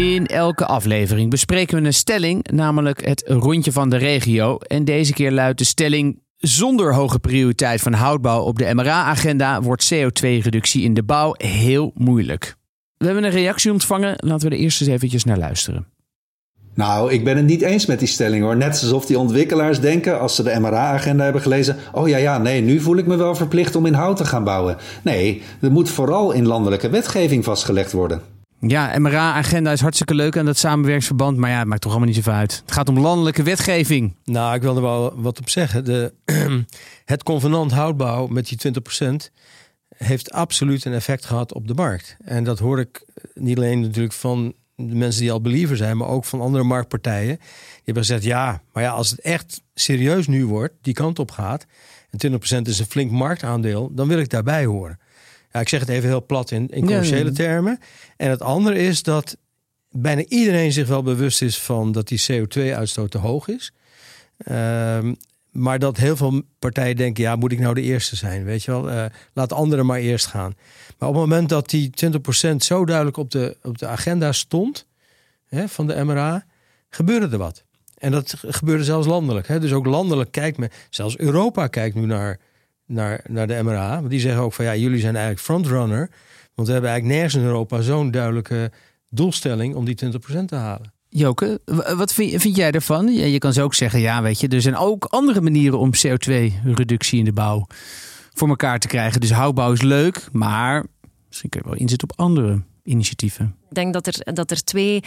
In 0.00 0.26
elke 0.26 0.66
aflevering 0.66 1.30
bespreken 1.30 1.80
we 1.80 1.86
een 1.86 1.94
stelling, 1.94 2.50
namelijk 2.50 3.06
het 3.06 3.22
rondje 3.26 3.72
van 3.72 3.90
de 3.90 3.96
regio. 3.96 4.56
En 4.56 4.84
deze 4.84 5.12
keer 5.12 5.32
luidt 5.32 5.58
de 5.58 5.64
stelling: 5.64 6.22
zonder 6.36 6.94
hoge 6.94 7.18
prioriteit 7.18 7.80
van 7.80 7.92
houtbouw 7.92 8.42
op 8.42 8.58
de 8.58 8.74
MRA-agenda 8.74 9.62
wordt 9.62 9.94
CO2-reductie 9.94 10.82
in 10.82 10.94
de 10.94 11.02
bouw 11.02 11.34
heel 11.36 11.92
moeilijk. 11.94 12.56
We 12.96 13.04
hebben 13.04 13.24
een 13.24 13.30
reactie 13.30 13.72
ontvangen. 13.72 14.14
Laten 14.16 14.48
we 14.48 14.54
er 14.54 14.60
eerst 14.60 14.80
eens 14.80 14.90
eventjes 14.90 15.24
naar 15.24 15.38
luisteren. 15.38 15.86
Nou, 16.74 17.12
ik 17.12 17.24
ben 17.24 17.36
het 17.36 17.46
niet 17.46 17.62
eens 17.62 17.86
met 17.86 17.98
die 17.98 18.08
stelling 18.08 18.42
hoor. 18.42 18.56
Net 18.56 18.68
alsof 18.68 19.06
die 19.06 19.18
ontwikkelaars 19.18 19.80
denken, 19.80 20.20
als 20.20 20.34
ze 20.34 20.42
de 20.42 20.60
MRA-agenda 20.60 21.24
hebben 21.24 21.42
gelezen: 21.42 21.76
oh 21.92 22.08
ja, 22.08 22.16
ja, 22.16 22.38
nee, 22.38 22.60
nu 22.60 22.80
voel 22.80 22.96
ik 22.96 23.06
me 23.06 23.16
wel 23.16 23.34
verplicht 23.34 23.76
om 23.76 23.86
in 23.86 23.94
hout 23.94 24.16
te 24.16 24.24
gaan 24.24 24.44
bouwen. 24.44 24.76
Nee, 25.02 25.42
er 25.60 25.70
moet 25.70 25.90
vooral 25.90 26.32
in 26.32 26.46
landelijke 26.46 26.90
wetgeving 26.90 27.44
vastgelegd 27.44 27.92
worden. 27.92 28.38
Ja, 28.60 28.98
MRA-agenda 28.98 29.72
is 29.72 29.80
hartstikke 29.80 30.14
leuk 30.14 30.36
en 30.36 30.44
dat 30.44 30.56
samenwerksverband. 30.56 31.36
Maar 31.36 31.50
ja, 31.50 31.58
het 31.58 31.66
maakt 31.66 31.80
toch 31.80 31.90
allemaal 31.90 32.08
niet 32.08 32.16
zoveel 32.16 32.32
uit. 32.32 32.60
Het 32.64 32.72
gaat 32.72 32.88
om 32.88 32.98
landelijke 32.98 33.42
wetgeving. 33.42 34.14
Nou, 34.24 34.54
ik 34.54 34.62
wil 34.62 34.76
er 34.76 34.82
wel 34.82 35.20
wat 35.20 35.38
op 35.38 35.48
zeggen. 35.48 35.84
De, 35.84 36.12
het 37.04 37.22
convenant 37.22 37.72
houtbouw 37.72 38.26
met 38.26 38.48
die 38.48 38.72
20% 39.08 39.14
heeft 39.96 40.32
absoluut 40.32 40.84
een 40.84 40.92
effect 40.92 41.24
gehad 41.24 41.54
op 41.54 41.68
de 41.68 41.74
markt. 41.74 42.16
En 42.24 42.44
dat 42.44 42.58
hoor 42.58 42.80
ik 42.80 43.04
niet 43.34 43.56
alleen 43.56 43.80
natuurlijk 43.80 44.14
van 44.14 44.54
de 44.76 44.94
mensen 44.94 45.20
die 45.20 45.32
al 45.32 45.40
believer 45.40 45.76
zijn, 45.76 45.96
maar 45.96 46.08
ook 46.08 46.24
van 46.24 46.40
andere 46.40 46.64
marktpartijen. 46.64 47.36
Die 47.36 47.82
hebben 47.84 48.04
gezegd, 48.04 48.24
ja, 48.24 48.62
maar 48.72 48.82
ja, 48.82 48.90
als 48.90 49.10
het 49.10 49.20
echt 49.20 49.62
serieus 49.74 50.26
nu 50.26 50.46
wordt, 50.46 50.74
die 50.80 50.94
kant 50.94 51.18
op 51.18 51.30
gaat, 51.30 51.66
en 52.10 52.32
20% 52.32 52.62
is 52.62 52.78
een 52.78 52.86
flink 52.86 53.10
marktaandeel, 53.10 53.94
dan 53.94 54.08
wil 54.08 54.18
ik 54.18 54.30
daarbij 54.30 54.64
horen. 54.64 54.98
Ja, 55.50 55.60
ik 55.60 55.68
zeg 55.68 55.80
het 55.80 55.88
even 55.88 56.08
heel 56.08 56.26
plat 56.26 56.50
in, 56.50 56.68
in 56.68 56.84
commerciële 56.84 57.32
termen. 57.32 57.78
En 58.16 58.30
het 58.30 58.42
andere 58.42 58.78
is 58.78 59.02
dat 59.02 59.36
bijna 59.90 60.24
iedereen 60.24 60.72
zich 60.72 60.88
wel 60.88 61.02
bewust 61.02 61.42
is 61.42 61.58
van 61.58 61.92
dat 61.92 62.08
die 62.08 62.24
CO2-uitstoot 62.32 63.10
te 63.10 63.18
hoog 63.18 63.48
is. 63.48 63.72
Um, 64.50 65.16
maar 65.50 65.78
dat 65.78 65.96
heel 65.96 66.16
veel 66.16 66.42
partijen 66.58 66.96
denken, 66.96 67.22
ja, 67.22 67.36
moet 67.36 67.52
ik 67.52 67.58
nou 67.58 67.74
de 67.74 67.82
eerste 67.82 68.16
zijn? 68.16 68.44
Weet 68.44 68.62
je 68.62 68.70
wel, 68.70 68.90
uh, 68.90 69.04
laat 69.32 69.52
anderen 69.52 69.86
maar 69.86 69.98
eerst 69.98 70.26
gaan. 70.26 70.54
Maar 70.98 71.08
op 71.08 71.14
het 71.14 71.24
moment 71.24 71.48
dat 71.48 71.70
die 71.70 71.90
20% 72.52 72.56
zo 72.56 72.84
duidelijk 72.84 73.16
op 73.16 73.30
de, 73.30 73.56
op 73.62 73.78
de 73.78 73.86
agenda 73.86 74.32
stond 74.32 74.86
hè, 75.46 75.68
van 75.68 75.86
de 75.86 76.04
MRA, 76.04 76.44
gebeurde 76.90 77.28
er 77.28 77.38
wat. 77.38 77.64
En 77.98 78.10
dat 78.10 78.34
gebeurde 78.46 78.84
zelfs 78.84 79.06
landelijk. 79.06 79.48
Hè. 79.48 79.60
Dus 79.60 79.72
ook 79.72 79.86
landelijk 79.86 80.32
kijkt 80.32 80.58
men, 80.58 80.70
zelfs 80.90 81.18
Europa 81.18 81.66
kijkt 81.66 81.94
nu 81.94 82.06
naar 82.06 82.38
naar, 82.90 83.24
naar 83.28 83.46
de 83.46 83.60
MRA. 83.62 83.96
Want 83.98 84.10
die 84.10 84.20
zeggen 84.20 84.42
ook 84.42 84.52
van 84.52 84.64
ja, 84.64 84.76
jullie 84.76 85.00
zijn 85.00 85.14
eigenlijk 85.14 85.44
frontrunner. 85.44 86.10
Want 86.54 86.68
we 86.68 86.72
hebben 86.72 86.90
eigenlijk 86.90 87.20
nergens 87.20 87.42
in 87.42 87.48
Europa 87.48 87.80
zo'n 87.80 88.10
duidelijke 88.10 88.70
doelstelling 89.08 89.74
om 89.74 89.84
die 89.84 89.98
20% 90.04 90.44
te 90.46 90.54
halen. 90.54 90.92
Joke, 91.08 91.60
wat 91.96 92.12
vind, 92.12 92.56
jij 92.56 92.70
ervan? 92.70 93.12
Je, 93.12 93.38
kan 93.38 93.52
zo 93.52 93.62
ook 93.62 93.74
zeggen, 93.74 94.00
ja, 94.00 94.22
weet 94.22 94.40
je, 94.40 94.48
er 94.48 94.60
zijn 94.60 94.76
ook 94.76 95.04
andere 95.04 95.40
manieren 95.40 95.78
om 95.78 95.90
CO2-reductie 96.06 97.18
in 97.18 97.24
de 97.24 97.32
bouw 97.32 97.66
voor 98.34 98.48
elkaar 98.48 98.78
te 98.78 98.86
krijgen. 98.86 99.20
Dus 99.20 99.32
houtbouw 99.32 99.72
is 99.72 99.82
leuk, 99.82 100.28
maar 100.32 100.86
misschien 101.28 101.50
kun 101.50 101.60
je 101.62 101.68
wel 101.68 101.78
inzetten 101.78 102.10
op 102.10 102.18
andere 102.18 102.62
initiatieven. 102.82 103.54
Ik 103.68 103.74
denk 103.76 103.92
dat 103.92 104.06
er, 104.06 104.34
dat 104.34 104.50
er 104.50 104.64
twee, 104.64 105.02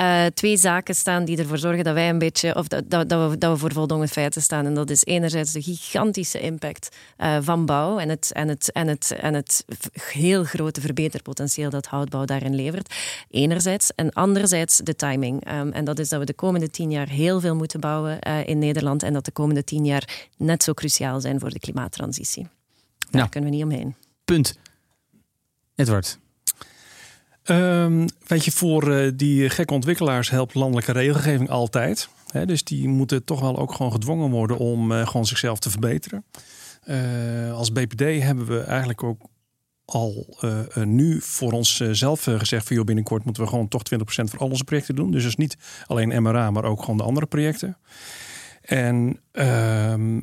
uh, 0.00 0.26
twee 0.26 0.56
zaken 0.56 0.94
staan 0.94 1.24
die 1.24 1.38
ervoor 1.38 1.58
zorgen 1.58 1.84
dat 1.84 1.94
wij 1.94 2.08
een 2.08 2.18
beetje, 2.18 2.54
of 2.54 2.68
dat, 2.68 2.90
dat, 2.90 3.08
dat, 3.08 3.30
we, 3.30 3.38
dat 3.38 3.52
we 3.52 3.58
voor 3.58 3.72
voldongen 3.72 4.08
feiten 4.08 4.42
staan. 4.42 4.66
En 4.66 4.74
dat 4.74 4.90
is 4.90 5.04
enerzijds 5.04 5.52
de 5.52 5.62
gigantische 5.62 6.40
impact 6.40 6.96
uh, 7.18 7.36
van 7.40 7.66
bouw 7.66 7.98
en 7.98 8.08
het, 8.08 8.32
en, 8.32 8.48
het, 8.48 8.72
en, 8.72 8.88
het, 8.88 9.16
en 9.20 9.34
het 9.34 9.64
heel 9.92 10.44
grote 10.44 10.80
verbeterpotentieel 10.80 11.70
dat 11.70 11.86
houtbouw 11.86 12.24
daarin 12.24 12.54
levert. 12.54 12.94
Enerzijds. 13.30 13.90
En 13.94 14.12
anderzijds 14.12 14.76
de 14.76 14.96
timing. 14.96 15.52
Um, 15.52 15.72
en 15.72 15.84
dat 15.84 15.98
is 15.98 16.08
dat 16.08 16.20
we 16.20 16.26
de 16.26 16.34
komende 16.34 16.70
tien 16.70 16.90
jaar 16.90 17.08
heel 17.08 17.40
veel 17.40 17.54
moeten 17.54 17.80
bouwen 17.80 18.18
uh, 18.28 18.46
in 18.46 18.58
Nederland. 18.58 19.02
En 19.02 19.12
dat 19.12 19.24
de 19.24 19.32
komende 19.32 19.64
tien 19.64 19.84
jaar 19.84 20.28
net 20.36 20.62
zo 20.62 20.72
cruciaal 20.72 21.20
zijn 21.20 21.40
voor 21.40 21.50
de 21.50 21.58
klimaattransitie. 21.58 22.46
Daar 23.10 23.28
kunnen 23.28 23.50
we 23.50 23.56
niet 23.56 23.64
omheen. 23.64 23.94
Punt. 24.24 24.58
Edward. 25.74 26.18
Um, 27.50 28.06
weet 28.26 28.44
je, 28.44 28.50
voor 28.50 28.88
uh, 28.88 29.10
die 29.14 29.50
gekke 29.50 29.74
ontwikkelaars 29.74 30.30
helpt 30.30 30.54
landelijke 30.54 30.92
regelgeving 30.92 31.50
altijd. 31.50 32.08
Dus 32.44 32.64
die 32.64 32.88
moeten 32.88 33.24
toch 33.24 33.40
wel 33.40 33.58
ook 33.58 33.72
gewoon 33.72 33.92
gedwongen 33.92 34.30
worden 34.30 34.56
om 34.56 34.92
uh, 34.92 35.06
gewoon 35.06 35.26
zichzelf 35.26 35.58
te 35.58 35.70
verbeteren. 35.70 36.24
Uh, 36.84 37.52
als 37.52 37.72
BPD 37.72 38.00
hebben 38.00 38.46
we 38.46 38.60
eigenlijk 38.60 39.02
ook 39.02 39.20
al 39.84 40.36
nu 40.84 41.20
voor 41.20 41.52
onszelf 41.52 42.22
gezegd 42.22 42.66
van 42.66 42.76
joh, 42.76 42.84
binnenkort 42.84 43.24
moeten 43.24 43.42
we 43.42 43.48
gewoon 43.48 43.68
toch 43.68 43.82
20% 43.94 43.98
voor 44.04 44.38
al 44.38 44.48
onze 44.48 44.64
projecten 44.64 44.94
doen. 44.94 45.10
Dus 45.10 45.22
dus 45.22 45.36
niet 45.36 45.56
alleen 45.86 46.22
MRA, 46.22 46.50
maar 46.50 46.64
ook 46.64 46.80
gewoon 46.80 46.96
de 46.96 47.02
andere 47.02 47.26
projecten. 47.26 47.78
En 48.60 49.20
ehm, 49.32 50.20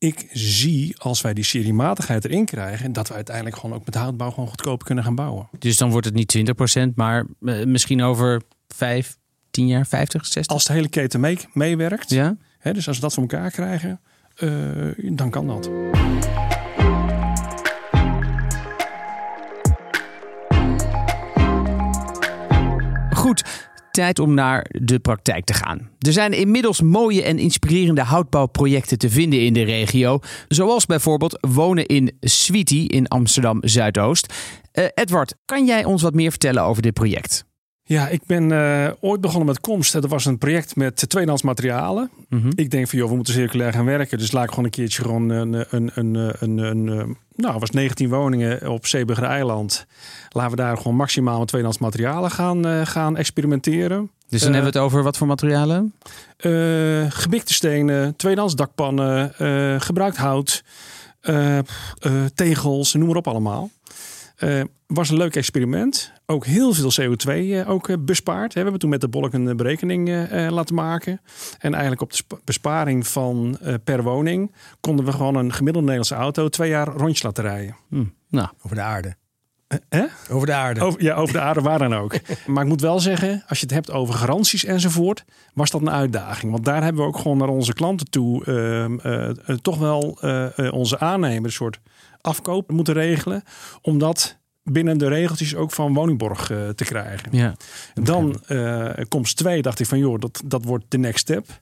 ik 0.00 0.28
zie 0.32 0.94
als 0.98 1.20
wij 1.20 1.34
die 1.34 1.44
seriematigheid 1.44 2.24
erin 2.24 2.44
krijgen, 2.44 2.92
dat 2.92 3.08
we 3.08 3.14
uiteindelijk 3.14 3.56
gewoon 3.56 3.76
ook 3.76 3.84
met 3.84 3.94
houtbouw 3.94 4.30
gewoon 4.30 4.48
goedkoper 4.48 4.86
kunnen 4.86 5.04
gaan 5.04 5.14
bouwen. 5.14 5.48
Dus 5.58 5.76
dan 5.76 5.90
wordt 5.90 6.06
het 6.06 6.14
niet 6.14 6.38
20%, 6.80 6.94
maar 6.94 7.26
uh, 7.40 7.64
misschien 7.64 8.02
over 8.02 8.42
5, 8.68 9.16
10 9.50 9.66
jaar, 9.66 9.86
50, 9.86 10.26
60? 10.26 10.54
Als 10.54 10.64
de 10.64 10.72
hele 10.72 10.88
keten 10.88 11.20
mee, 11.20 11.38
meewerkt, 11.52 12.10
ja? 12.10 12.36
Hè, 12.58 12.72
dus 12.72 12.86
als 12.88 12.96
we 12.96 13.02
dat 13.02 13.14
voor 13.14 13.22
elkaar 13.22 13.50
krijgen, 13.50 14.00
uh, 14.38 15.16
dan 15.16 15.30
kan 15.30 15.46
dat. 15.46 15.70
Goed, 23.10 23.59
tijd 23.90 24.18
om 24.18 24.34
naar 24.34 24.66
de 24.68 24.98
praktijk 24.98 25.44
te 25.44 25.54
gaan. 25.54 25.88
Er 25.98 26.12
zijn 26.12 26.32
inmiddels 26.32 26.80
mooie 26.80 27.22
en 27.22 27.38
inspirerende 27.38 28.02
houtbouwprojecten 28.02 28.98
te 28.98 29.10
vinden 29.10 29.40
in 29.40 29.52
de 29.52 29.62
regio. 29.62 30.18
Zoals 30.48 30.86
bijvoorbeeld 30.86 31.38
wonen 31.40 31.86
in 31.86 32.16
Sweetie 32.20 32.88
in 32.88 33.08
Amsterdam 33.08 33.58
Zuidoost. 33.60 34.34
Uh, 34.74 34.84
Edward, 34.94 35.34
kan 35.44 35.66
jij 35.66 35.84
ons 35.84 36.02
wat 36.02 36.14
meer 36.14 36.30
vertellen 36.30 36.62
over 36.62 36.82
dit 36.82 36.92
project? 36.92 37.48
Ja, 37.90 38.08
ik 38.08 38.20
ben 38.26 38.50
uh, 38.50 38.90
ooit 39.00 39.20
begonnen 39.20 39.46
met 39.46 39.60
komst. 39.60 39.92
Dat 39.92 40.06
was 40.06 40.24
een 40.24 40.38
project 40.38 40.76
met 40.76 41.08
tweedehands 41.08 41.42
materialen. 41.42 42.10
Mm 42.28 42.40
-hmm. 42.40 42.52
Ik 42.54 42.70
denk 42.70 42.88
van, 42.88 42.98
joh, 42.98 43.08
we 43.08 43.14
moeten 43.14 43.34
circulair 43.34 43.72
gaan 43.72 43.84
werken. 43.84 44.18
Dus 44.18 44.32
laat 44.32 44.44
ik 44.44 44.48
gewoon 44.48 44.64
een 44.64 44.70
keertje 44.70 45.02
gewoon 45.02 45.28
een, 45.28 45.64
een, 45.70 45.90
een, 45.94 46.34
een, 46.38 46.58
een 46.58 47.16
nou, 47.36 47.58
was 47.58 47.70
19 47.70 48.08
woningen 48.08 48.70
op 48.70 48.86
Zeeburger 48.86 49.24
Eiland. 49.24 49.86
Laten 50.28 50.50
we 50.50 50.56
daar 50.56 50.76
gewoon 50.76 50.96
maximaal 50.96 51.38
met 51.38 51.48
tweedehands 51.48 51.80
materialen 51.80 52.30
gaan, 52.30 52.66
uh, 52.66 52.86
gaan 52.86 53.16
experimenteren. 53.16 54.10
Dus 54.28 54.40
dan 54.40 54.48
uh, 54.48 54.54
hebben 54.54 54.72
we 54.72 54.78
het 54.78 54.86
over 54.86 55.02
wat 55.02 55.16
voor 55.16 55.26
materialen? 55.26 55.94
Gebikte 57.08 57.54
stenen, 57.54 58.16
tweedehands 58.16 58.54
dakpannen, 58.54 59.34
gebruikt 59.82 60.16
hout, 60.16 60.64
tegels, 62.34 62.94
noem 62.94 63.06
maar 63.06 63.16
op 63.16 63.28
allemaal. 63.28 63.70
Uh, 64.40 64.62
was 64.86 65.10
een 65.10 65.16
leuk 65.16 65.36
experiment. 65.36 66.12
Ook 66.26 66.46
heel 66.46 66.72
veel 66.72 66.92
CO2 67.00 67.30
uh, 67.30 67.70
ook 67.70 68.04
bespaard. 68.04 68.54
We 68.54 68.60
hebben 68.60 68.78
toen 68.78 68.90
met 68.90 69.00
de 69.00 69.08
Bolk 69.08 69.32
een 69.32 69.56
berekening 69.56 70.08
laten 70.50 70.74
maken. 70.74 71.20
En 71.58 71.72
eigenlijk 71.72 72.02
op 72.02 72.12
de 72.12 72.22
besparing 72.44 73.06
van 73.06 73.58
per 73.84 74.02
woning 74.02 74.54
konden 74.80 75.04
we 75.04 75.12
gewoon 75.12 75.34
een 75.34 75.52
gemiddelde 75.52 75.88
Nederlandse 75.88 76.14
auto 76.14 76.48
twee 76.48 76.70
jaar 76.70 76.88
rondjes 76.88 77.22
laten 77.22 77.44
rijden. 77.44 77.76
Hm. 77.88 78.04
Nou, 78.28 78.48
over 78.62 78.76
de 78.76 78.82
aarde. 78.82 79.16
Eh? 79.88 80.02
Over 80.30 80.46
de 80.46 80.52
aarde. 80.52 80.80
Over, 80.80 81.02
ja, 81.02 81.14
over 81.14 81.34
de 81.34 81.40
aarde, 81.40 81.60
waar 81.60 81.78
dan 81.78 81.94
ook. 81.94 82.14
maar 82.46 82.62
ik 82.62 82.68
moet 82.68 82.80
wel 82.80 83.00
zeggen, 83.00 83.44
als 83.48 83.58
je 83.58 83.64
het 83.64 83.74
hebt 83.74 83.90
over 83.90 84.14
garanties 84.14 84.64
enzovoort, 84.64 85.24
was 85.54 85.70
dat 85.70 85.80
een 85.80 85.90
uitdaging. 85.90 86.52
Want 86.52 86.64
daar 86.64 86.82
hebben 86.82 87.02
we 87.02 87.08
ook 87.08 87.18
gewoon 87.18 87.38
naar 87.38 87.48
onze 87.48 87.72
klanten 87.72 88.10
toe 88.10 88.44
uh, 89.04 89.54
toch 89.56 89.78
wel 89.78 90.18
uh, 90.22 90.72
onze 90.72 90.98
aannemers 90.98 91.44
een 91.44 91.50
soort 91.50 91.80
afkoop 92.20 92.70
moeten 92.70 92.94
regelen. 92.94 93.42
Omdat 93.82 94.38
binnen 94.62 94.98
de 94.98 95.08
regeltjes 95.08 95.54
ook 95.54 95.70
van 95.70 95.94
woningborg 95.94 96.46
te 96.46 96.84
krijgen. 96.84 97.28
Ja, 97.36 97.54
dan 97.94 98.42
komst 99.08 99.36
2 99.36 99.62
dacht 99.62 99.80
ik 99.80 99.86
van 99.86 99.98
joh, 99.98 100.18
dat, 100.18 100.42
dat 100.44 100.64
wordt 100.64 100.84
de 100.88 100.98
next 100.98 101.18
step. 101.18 101.60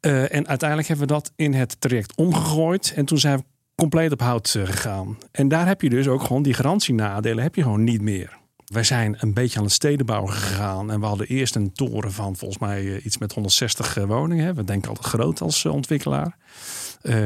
en 0.00 0.48
uiteindelijk 0.48 0.88
hebben 0.88 1.06
we 1.06 1.12
dat 1.12 1.32
in 1.36 1.54
het 1.54 1.80
traject 1.80 2.16
omgegooid. 2.16 2.92
En 2.96 3.04
toen 3.04 3.18
zijn 3.18 3.38
we 3.38 3.44
compleet 3.74 4.12
op 4.12 4.20
hout 4.20 4.54
eh, 4.54 4.66
gegaan. 4.66 5.18
En 5.30 5.48
daar 5.48 5.66
heb 5.66 5.82
je 5.82 5.90
dus 5.90 6.08
ook 6.08 6.22
gewoon 6.22 6.42
die 6.42 6.54
garantienadelen 6.54 7.42
heb 7.42 7.54
je 7.54 7.62
gewoon 7.62 7.84
niet 7.84 8.00
meer. 8.00 8.40
Wij 8.64 8.84
zijn 8.84 9.16
een 9.18 9.34
beetje 9.34 9.58
aan 9.58 9.64
het 9.64 9.72
stedenbouw 9.72 10.26
gegaan. 10.26 10.90
En 10.90 11.00
we 11.00 11.06
hadden 11.06 11.26
eerst 11.26 11.54
een 11.54 11.72
toren 11.72 12.12
van 12.12 12.36
volgens 12.36 12.60
mij 12.60 12.94
eh, 12.94 13.04
iets 13.04 13.18
met 13.18 13.32
160 13.32 13.96
eh, 13.96 14.04
woningen. 14.04 14.54
We 14.54 14.64
denken 14.64 14.88
altijd 14.88 15.06
groot 15.06 15.40
als 15.40 15.64
ontwikkelaar. 15.64 16.36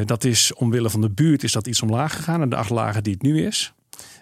Dat 0.04 0.24
is 0.24 0.54
omwille 0.54 0.90
van 0.90 1.00
de 1.00 1.10
buurt 1.10 1.42
is 1.42 1.52
dat 1.52 1.66
iets 1.66 1.82
omlaag 1.82 2.16
gegaan. 2.16 2.40
En 2.42 2.48
de 2.48 2.56
acht 2.56 2.70
lagen 2.70 3.02
die 3.02 3.12
het 3.12 3.22
nu 3.22 3.46
is. 3.46 3.72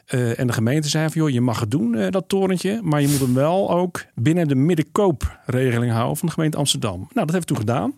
en 0.06 0.46
de 0.46 0.52
gemeente 0.52 0.88
zei 0.88 1.10
van 1.10 1.20
joh, 1.20 1.30
je 1.30 1.40
mag 1.40 1.60
het 1.60 1.70
doen, 1.70 2.10
dat 2.10 2.28
torentje. 2.28 2.80
Maar 2.82 3.00
je 3.00 3.08
moet 3.08 3.20
hem 3.20 3.34
wel 3.34 3.70
ook 3.70 4.04
binnen 4.14 4.48
de 4.48 4.54
middenkoopregeling 4.54 5.92
houden 5.92 6.16
van 6.16 6.28
de 6.28 6.34
gemeente 6.34 6.56
Amsterdam. 6.56 6.98
Nou, 6.98 7.26
dat 7.26 7.30
hebben 7.30 7.40
we 7.40 7.46
toen 7.46 7.56
gedaan. 7.56 7.92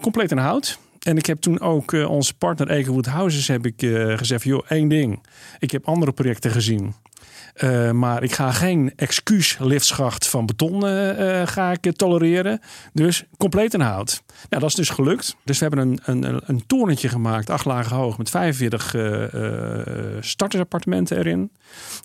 compleet 0.00 0.30
in 0.30 0.38
hout. 0.38 0.78
En 1.08 1.16
ik 1.16 1.26
heb 1.26 1.40
toen 1.40 1.60
ook 1.60 1.92
uh, 1.92 2.10
onze 2.10 2.34
partner 2.34 2.70
Ekenwood 2.70 3.06
Houses 3.06 3.48
heb 3.48 3.66
ik 3.66 3.82
uh, 3.82 4.18
gezegd: 4.18 4.44
joh, 4.44 4.64
één 4.68 4.88
ding. 4.88 5.26
Ik 5.58 5.70
heb 5.70 5.86
andere 5.86 6.12
projecten 6.12 6.50
gezien. 6.50 6.94
Uh, 7.62 7.90
maar 7.90 8.22
ik 8.22 8.32
ga 8.32 8.52
geen 8.52 8.92
excuus 8.96 9.56
liftschacht 9.58 10.28
van 10.28 10.46
beton 10.46 10.82
ga 11.46 11.72
ik 11.72 11.96
tolereren. 11.96 12.60
Dus 12.92 13.24
compleet 13.36 13.74
in 13.74 13.80
hout. 13.80 14.22
Nou, 14.48 14.62
dat 14.62 14.70
is 14.70 14.74
dus 14.74 14.88
gelukt. 14.88 15.36
Dus 15.44 15.58
we 15.58 15.66
hebben 15.66 15.98
een, 16.04 16.24
een, 16.24 16.40
een 16.46 16.66
torentje 16.66 17.08
gemaakt, 17.08 17.50
acht 17.50 17.64
lagen 17.64 17.96
hoog, 17.96 18.18
met 18.18 18.30
45 18.30 18.84
startersappartementen 20.20 21.18
erin. 21.18 21.52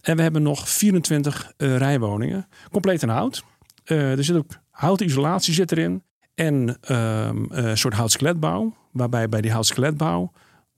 En 0.01 0.15
we 0.15 0.21
hebben 0.21 0.41
nog 0.41 0.69
24 0.69 1.53
rijwoningen. 1.57 2.47
Compleet 2.71 3.01
in 3.01 3.09
hout. 3.09 3.43
er 3.83 4.23
zit 4.23 4.35
ook 4.35 4.51
houtisolatie 4.69 5.53
zit 5.53 5.71
erin. 5.71 6.03
En 6.35 6.77
um, 6.89 7.47
een 7.49 7.77
soort 7.77 7.93
houtskeletbouw 7.93 8.73
waarbij 8.93 9.29
bij 9.29 9.41
die 9.41 9.51
houtskeletbouw 9.51 10.31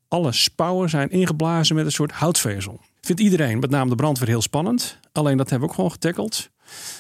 alle 0.08 0.32
spouwen 0.32 0.90
zijn 0.90 1.10
ingeblazen 1.10 1.76
met 1.76 1.86
een 1.86 1.92
soort 1.92 2.12
houtvezel. 2.12 2.80
Vindt 3.02 3.22
iedereen, 3.22 3.60
met 3.60 3.70
name 3.70 3.90
de 3.90 3.96
brandweer, 3.96 4.28
heel 4.28 4.42
spannend. 4.42 5.00
Alleen 5.12 5.38
dat 5.38 5.50
hebben 5.50 5.68
we 5.68 5.74
ook 5.74 5.80
gewoon 5.80 5.92
getackeld. 5.92 6.50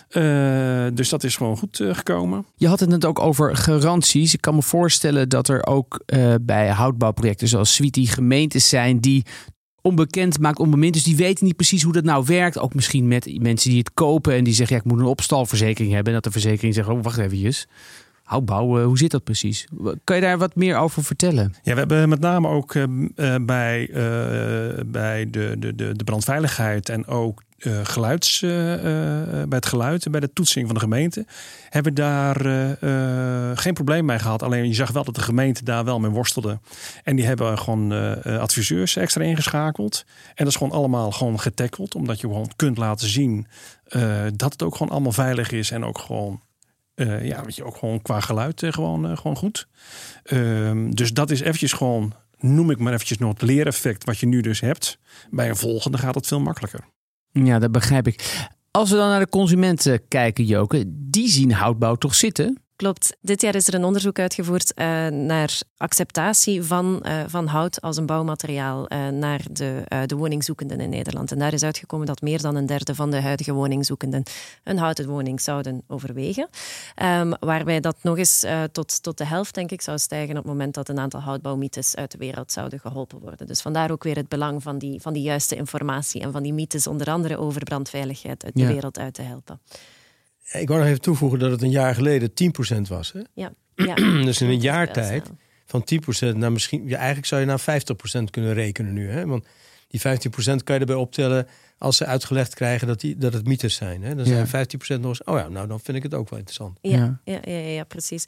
Uh, 0.09 0.87
dus 0.93 1.09
dat 1.09 1.23
is 1.23 1.35
gewoon 1.35 1.57
goed 1.57 1.79
uh, 1.79 1.95
gekomen. 1.95 2.45
Je 2.55 2.67
had 2.67 2.79
het 2.79 2.89
net 2.89 3.05
ook 3.05 3.19
over 3.19 3.55
garanties. 3.55 4.33
Ik 4.33 4.41
kan 4.41 4.55
me 4.55 4.61
voorstellen 4.61 5.29
dat 5.29 5.47
er 5.47 5.65
ook 5.65 6.03
uh, 6.05 6.33
bij 6.41 6.69
houtbouwprojecten 6.69 7.47
zoals 7.47 7.73
Sweetie 7.73 8.07
gemeentes 8.07 8.69
zijn 8.69 8.99
die 8.99 9.25
onbekend 9.81 10.39
maakt, 10.39 10.59
onbemind. 10.59 10.93
Dus 10.93 11.03
die 11.03 11.15
weten 11.15 11.45
niet 11.45 11.55
precies 11.55 11.83
hoe 11.83 11.93
dat 11.93 12.03
nou 12.03 12.25
werkt. 12.25 12.59
Ook 12.59 12.73
misschien 12.73 13.07
met 13.07 13.41
mensen 13.41 13.69
die 13.69 13.79
het 13.79 13.93
kopen 13.93 14.33
en 14.33 14.43
die 14.43 14.53
zeggen: 14.53 14.75
ja, 14.75 14.81
ik 14.81 14.89
moet 14.89 14.99
een 14.99 15.05
opstalverzekering 15.05 15.93
hebben. 15.93 16.13
En 16.13 16.21
dat 16.21 16.33
de 16.33 16.39
verzekering 16.39 16.73
zegt: 16.73 16.87
oh, 16.87 17.03
wacht 17.03 17.17
even 17.17 17.37
houtbouw, 18.25 18.83
hoe 18.83 18.97
zit 18.97 19.11
dat 19.11 19.23
precies? 19.23 19.67
Kan 20.03 20.15
je 20.15 20.21
daar 20.21 20.37
wat 20.37 20.55
meer 20.55 20.77
over 20.77 21.03
vertellen? 21.03 21.53
Ja, 21.63 21.73
we 21.73 21.79
hebben 21.79 22.09
met 22.09 22.19
name 22.19 22.47
ook 22.47 22.73
uh, 22.73 22.85
bij, 23.41 23.89
uh, 23.89 23.95
bij 24.85 25.29
de, 25.29 25.55
de, 25.59 25.75
de, 25.75 26.03
brandveiligheid 26.03 26.89
en 26.89 27.07
ook 27.07 27.43
uh, 27.57 27.79
geluids, 27.83 28.39
bij 28.39 29.45
het 29.49 29.65
geluid 29.65 30.11
bij 30.11 30.19
de 30.19 30.33
toetsing 30.33 30.65
van 30.65 30.75
de 30.75 30.81
gemeente 30.81 31.25
hebben 31.69 31.93
daar 31.93 32.35
geen 33.57 33.73
probleem 33.73 34.05
mee 34.05 34.19
gehad. 34.19 34.43
Alleen 34.43 34.67
je 34.67 34.73
zag 34.73 34.91
wel 34.91 35.03
dat 35.03 35.15
de 35.15 35.21
gemeente 35.21 35.63
daar 35.63 35.85
wel 35.85 35.99
mee 35.99 36.11
worstelde. 36.11 36.59
En 37.03 37.15
die 37.15 37.25
hebben 37.25 37.59
gewoon 37.59 37.91
adviseurs 38.23 38.95
extra 38.95 39.23
ingeschakeld. 39.23 40.05
En 40.27 40.33
dat 40.35 40.47
is 40.47 40.55
gewoon 40.55 40.73
allemaal 40.73 41.11
gewoon 41.11 41.39
getackeld. 41.39 41.95
Omdat 41.95 42.19
je 42.19 42.27
gewoon 42.27 42.51
kunt 42.55 42.77
laten 42.77 43.09
zien 43.09 43.47
dat 44.33 44.51
het 44.51 44.63
ook 44.63 44.75
gewoon 44.75 44.91
allemaal 44.91 45.11
veilig 45.11 45.51
is. 45.51 45.71
En 45.71 45.85
ook 45.85 45.99
gewoon 45.99 46.41
uh, 46.95 47.25
ja, 47.25 47.43
weet 47.43 47.55
je, 47.55 47.63
ook 47.63 47.77
gewoon 47.77 48.01
qua 48.01 48.19
geluid 48.19 48.61
uh, 48.61 48.71
gewoon, 48.71 49.11
uh, 49.11 49.17
gewoon 49.17 49.37
goed. 49.37 49.67
Ehm, 50.23 50.91
dus 50.91 51.13
dat 51.13 51.31
is 51.31 51.39
eventjes 51.39 51.73
gewoon, 51.73 52.13
noem 52.37 52.71
ik 52.71 52.79
maar 52.79 52.93
eventjes 52.93 53.17
nog 53.17 53.31
het 53.31 53.41
leereffect 53.41 54.03
wat 54.03 54.17
je 54.17 54.25
nu 54.25 54.41
dus 54.41 54.59
hebt. 54.59 54.99
Bij 55.29 55.49
een 55.49 55.55
volgende 55.55 55.97
gaat 55.97 56.15
het 56.15 56.27
veel 56.27 56.39
makkelijker. 56.39 56.79
Ja, 57.31 57.59
dat 57.59 57.71
begrijp 57.71 58.07
ik. 58.07 58.47
Als 58.71 58.89
we 58.89 58.95
dan 58.95 59.09
naar 59.09 59.19
de 59.19 59.29
consumenten 59.29 60.07
kijken, 60.07 60.45
Joke, 60.45 60.83
die 60.87 61.29
zien 61.29 61.51
houtbouw 61.51 61.95
toch 61.95 62.15
zitten? 62.15 62.64
Klopt. 62.75 63.15
Dit 63.21 63.41
jaar 63.41 63.55
is 63.55 63.67
er 63.67 63.73
een 63.73 63.83
onderzoek 63.83 64.19
uitgevoerd 64.19 64.71
uh, 64.75 65.07
naar 65.07 65.59
acceptatie 65.77 66.63
van, 66.63 67.03
uh, 67.05 67.23
van 67.27 67.47
hout 67.47 67.81
als 67.81 67.97
een 67.97 68.05
bouwmateriaal 68.05 68.91
uh, 68.91 69.07
naar 69.07 69.41
de, 69.51 69.83
de 70.05 70.15
woningzoekenden 70.15 70.79
in 70.79 70.89
Nederland. 70.89 71.31
En 71.31 71.39
daar 71.39 71.53
is 71.53 71.63
uitgekomen 71.63 72.07
dat 72.07 72.21
meer 72.21 72.41
dan 72.41 72.55
een 72.55 72.65
derde 72.65 72.95
van 72.95 73.11
de 73.11 73.21
huidige 73.21 73.53
woningzoekenden 73.53 74.23
een 74.63 74.77
houten 74.77 75.07
woning 75.07 75.41
zouden 75.41 75.83
overwegen. 75.87 76.49
Um, 77.03 77.33
waarbij 77.39 77.79
dat 77.79 77.95
nog 78.01 78.17
eens 78.17 78.45
tot, 78.71 79.03
tot 79.03 79.17
de 79.17 79.25
helft, 79.25 79.53
denk 79.53 79.71
ik, 79.71 79.81
zou 79.81 79.97
stijgen 79.97 80.37
op 80.37 80.43
het 80.43 80.51
moment 80.51 80.73
dat 80.73 80.89
een 80.89 80.99
aantal 80.99 81.19
houtbouwmythes 81.19 81.95
uit 81.95 82.11
de 82.11 82.17
wereld 82.17 82.51
zouden 82.51 82.79
geholpen 82.79 83.19
worden. 83.19 83.47
Dus 83.47 83.61
vandaar 83.61 83.91
ook 83.91 84.03
weer 84.03 84.15
het 84.15 84.29
belang 84.29 84.63
van 84.63 84.77
die, 84.77 85.01
van 85.01 85.13
die 85.13 85.23
juiste 85.23 85.55
informatie 85.55 86.21
en 86.21 86.31
van 86.31 86.43
die 86.43 86.53
mythes, 86.53 86.87
onder 86.87 87.07
andere 87.07 87.37
over 87.37 87.63
brandveiligheid, 87.63 88.43
uit 88.43 88.55
de 88.55 88.61
ja. 88.61 88.67
wereld 88.67 88.99
uit 88.99 89.13
te 89.13 89.21
helpen. 89.21 89.59
Ik 90.51 90.67
wou 90.67 90.79
nog 90.79 90.89
even 90.89 91.01
toevoegen 91.01 91.39
dat 91.39 91.51
het 91.51 91.61
een 91.61 91.69
jaar 91.69 91.95
geleden 91.95 92.31
10% 92.75 92.81
was. 92.87 93.11
Hè? 93.11 93.19
Ja. 93.33 93.53
ja. 93.75 93.95
dus 94.25 94.41
in 94.41 94.49
een 94.49 94.61
jaar 94.61 94.93
tijd 94.93 95.31
van 95.65 95.85
10% 96.33 96.35
naar 96.35 96.51
misschien... 96.51 96.87
Ja, 96.87 96.97
eigenlijk 96.97 97.27
zou 97.27 97.41
je 97.41 97.47
naar 97.47 97.81
50% 98.21 98.23
kunnen 98.31 98.53
rekenen 98.53 98.93
nu. 98.93 99.09
Hè? 99.09 99.25
Want 99.25 99.45
die 99.87 100.01
15% 100.01 100.03
kan 100.63 100.75
je 100.75 100.81
erbij 100.81 100.95
optellen 100.95 101.47
als 101.77 101.97
ze 101.97 102.05
uitgelegd 102.05 102.55
krijgen 102.55 102.87
dat, 102.87 102.99
die, 102.99 103.17
dat 103.17 103.33
het 103.33 103.47
mythes 103.47 103.75
zijn. 103.75 104.03
Hè? 104.03 104.15
Dan 104.15 104.25
zijn 104.25 104.47
15% 104.47 104.49
nog 104.99 105.05
eens, 105.05 105.23
oh 105.23 105.37
ja, 105.37 105.47
nou 105.47 105.67
dan 105.67 105.79
vind 105.79 105.97
ik 105.97 106.03
het 106.03 106.13
ook 106.13 106.29
wel 106.29 106.39
interessant. 106.39 106.77
Ja, 106.81 107.19
ja. 107.23 107.39
ja, 107.43 107.57
ja, 107.57 107.83
precies. 107.83 108.25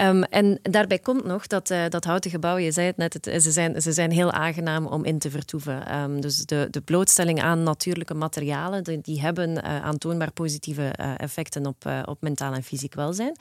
Um, 0.00 0.22
en 0.22 0.58
daarbij 0.62 0.98
komt 0.98 1.24
nog 1.24 1.46
dat, 1.46 1.70
uh, 1.70 1.88
dat 1.88 2.04
houten 2.04 2.30
gebouwen, 2.30 2.62
je 2.62 2.72
zei 2.72 2.86
het 2.86 2.96
net, 2.96 3.12
het, 3.12 3.42
ze, 3.42 3.50
zijn, 3.50 3.82
ze 3.82 3.92
zijn 3.92 4.10
heel 4.10 4.32
aangenaam 4.32 4.86
om 4.86 5.04
in 5.04 5.18
te 5.18 5.30
vertoeven. 5.30 6.00
Um, 6.00 6.20
dus 6.20 6.36
de, 6.36 6.68
de 6.70 6.80
blootstelling 6.80 7.42
aan 7.42 7.62
natuurlijke 7.62 8.14
materialen, 8.14 8.84
die, 8.84 9.00
die 9.02 9.20
hebben 9.20 9.50
uh, 9.50 9.82
aantoonbaar 9.82 10.32
positieve 10.32 10.94
uh, 11.00 11.12
effecten 11.16 11.66
op, 11.66 11.90
op 12.04 12.20
mentaal 12.20 12.52
en 12.52 12.62
fysiek 12.62 12.94
welzijn. 12.94 13.36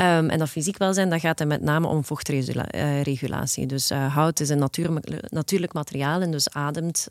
Um, 0.00 0.30
en 0.30 0.38
dat 0.38 0.48
fysiek 0.48 0.78
welzijn, 0.78 1.10
dat 1.10 1.20
gaat 1.20 1.40
er 1.40 1.46
met 1.46 1.62
name 1.62 1.86
om 1.86 2.04
vochtregulatie. 2.04 3.66
Dus 3.66 3.90
hout 3.90 4.40
is 4.40 4.48
een 4.48 4.58
natuur, 4.58 4.90
natuurlijk 5.28 5.72
materiaal 5.72 6.20
en 6.20 6.30
dus 6.30 6.50
ademt 6.50 7.08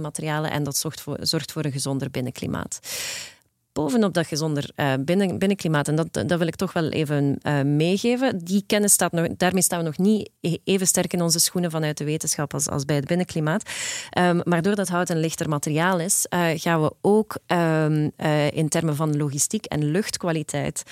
materialen 0.00 0.50
en 0.50 0.62
dat 0.62 0.76
zorgt 0.76 1.00
voor 1.00 1.18
zorgt 1.20 1.52
voor 1.52 1.64
een 1.64 1.72
gezonder 1.72 2.10
binnenklimaat 2.10 2.80
bovenop 3.72 4.14
dat 4.14 4.26
gezonder 4.26 4.70
uh, 4.76 4.92
binnen, 5.00 5.38
binnenklimaat. 5.38 5.88
En 5.88 5.94
dat, 5.94 6.12
dat 6.12 6.38
wil 6.38 6.46
ik 6.46 6.56
toch 6.56 6.72
wel 6.72 6.88
even 6.88 7.38
uh, 7.42 7.62
meegeven. 7.62 8.38
Die 8.38 8.64
kennis 8.66 8.92
staat 8.92 9.12
nog, 9.12 9.26
daarmee 9.36 9.62
staan 9.62 9.78
we 9.78 9.84
nog 9.84 9.98
niet 9.98 10.30
e-, 10.40 10.56
even 10.64 10.86
sterk 10.86 11.12
in 11.12 11.22
onze 11.22 11.38
schoenen 11.38 11.70
vanuit 11.70 11.98
de 11.98 12.04
wetenschap 12.04 12.54
als, 12.54 12.68
als 12.68 12.84
bij 12.84 12.96
het 12.96 13.06
binnenklimaat. 13.06 13.70
Um, 14.18 14.40
maar 14.44 14.62
doordat 14.62 14.88
hout 14.88 15.08
een 15.08 15.20
lichter 15.20 15.48
materiaal 15.48 16.00
is, 16.00 16.26
uh, 16.34 16.46
gaan 16.54 16.82
we 16.82 16.92
ook 17.00 17.38
um, 17.46 18.10
in 18.50 18.68
termen 18.68 18.96
van 18.96 19.16
logistiek 19.16 19.64
en 19.64 19.90
luchtkwaliteit 19.90 20.82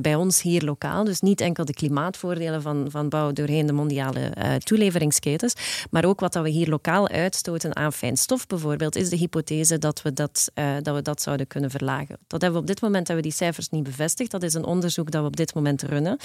bij 0.00 0.14
ons 0.14 0.42
hier 0.42 0.64
lokaal, 0.64 1.04
dus 1.04 1.20
niet 1.20 1.40
enkel 1.40 1.64
de 1.64 1.72
klimaatvoordelen 1.72 2.62
van, 2.62 2.86
van 2.90 3.08
bouw 3.08 3.32
doorheen 3.32 3.66
de 3.66 3.72
mondiale 3.72 4.32
toeleveringsketens, 4.58 5.54
maar 5.90 6.04
ook 6.04 6.20
wat 6.20 6.32
dat 6.32 6.42
we 6.42 6.48
hier 6.48 6.68
lokaal 6.68 7.08
uitstoten 7.08 7.76
aan 7.76 7.92
fijnstof 7.92 8.46
bijvoorbeeld, 8.46 8.96
is 8.96 9.08
de 9.08 9.16
hypothese 9.16 9.78
dat 9.78 10.02
we 10.02 10.12
dat, 10.12 10.50
dat, 10.82 10.94
we 10.94 11.02
dat 11.02 11.19
zouden 11.20 11.46
kunnen 11.46 11.70
verlagen. 11.70 12.18
Dat 12.26 12.40
hebben 12.40 12.52
we 12.52 12.58
op 12.58 12.66
dit 12.66 12.80
moment 12.80 13.06
hebben 13.06 13.24
we 13.24 13.30
die 13.30 13.38
cijfers 13.38 13.68
niet 13.68 13.82
bevestigd. 13.82 14.30
Dat 14.30 14.42
is 14.42 14.54
een 14.54 14.64
onderzoek 14.64 15.10
dat 15.10 15.20
we 15.20 15.26
op 15.26 15.36
dit 15.36 15.54
moment 15.54 15.82
runnen. 15.82 16.18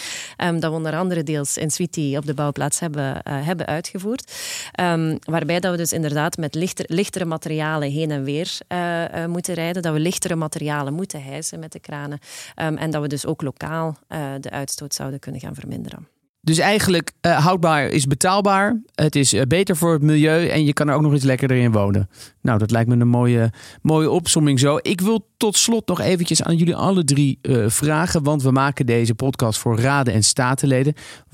Um, 0.44 0.60
dat 0.60 0.72
we 0.72 0.78
onder 0.78 0.96
andere 0.96 1.24
deels 1.24 1.58
in 1.58 1.72
Sweetie 1.72 2.18
op 2.18 2.26
de 2.26 2.34
bouwplaats 2.34 2.80
hebben, 2.80 3.22
uh, 3.28 3.46
hebben 3.46 3.66
uitgevoerd. 3.66 4.34
Um, 4.80 5.18
waarbij 5.24 5.60
dat 5.60 5.72
we 5.72 5.78
dus 5.78 5.94
inderdaad 5.94 6.38
met 6.38 6.56
lichter, 6.56 6.86
lichtere 6.88 7.26
materialen 7.26 7.92
heen 7.92 8.12
en 8.12 8.24
weer 8.24 8.58
uh, 8.68 9.02
uh, 9.02 9.26
moeten 9.26 9.54
rijden. 9.54 9.82
Dat 9.82 9.94
we 9.94 10.00
lichtere 10.00 10.36
materialen 10.36 10.94
moeten 10.94 11.24
hijsen 11.24 11.60
met 11.60 11.72
de 11.72 11.80
kranen. 11.80 12.20
Um, 12.62 12.78
en 12.78 12.92
dat 12.92 13.02
we 13.02 13.08
dus 13.08 13.26
ook 13.26 13.42
lokaal 13.42 13.98
de 14.40 14.50
uitstoot 14.50 14.94
zouden 14.94 15.20
kunnen 15.20 15.42
gaan 15.42 15.56
verminderen. 15.56 16.15
Dus 16.46 16.58
eigenlijk, 16.58 17.12
uh, 17.22 17.46
houdbaar 17.46 17.88
is 17.88 18.06
betaalbaar. 18.06 18.82
Het 18.96 19.16
is 19.16 19.34
uh, 19.34 19.42
beter 19.42 19.78
voor 19.78 19.94
het 19.94 20.02
milieu 20.02 20.48
en 20.48 20.66
je 20.66 20.74
kan 20.74 20.88
er 20.88 20.96
ook 20.96 21.02
nog 21.02 21.14
iets 21.14 21.24
lekkerder 21.24 21.58
in 21.58 21.72
wonen. 21.72 22.10
Nou, 22.42 22.60
dat 22.60 22.72
lijkt 22.72 22.90
me 22.90 22.96
een 22.96 23.08
mooie, 23.08 23.52
mooie 23.82 24.10
opsomming 24.10 24.60
zo. 24.60 24.80
Ik 24.82 25.02
wil 25.02 25.28
tot 25.38 25.58
slot 25.58 25.88
nog 25.88 26.00
eventjes 26.00 26.44
aan 26.44 26.56
jullie 26.56 26.76
alle 26.76 27.04
drie 27.04 27.40
uh, 27.42 27.70
vragen. 27.70 28.24
Want 28.24 28.44
we 28.44 28.52
maken 28.52 28.86
deze 28.86 29.16
podcast 29.16 29.60
voor 29.60 29.80
raden 29.80 30.14
en 30.14 30.24
statenleden. 30.24 30.94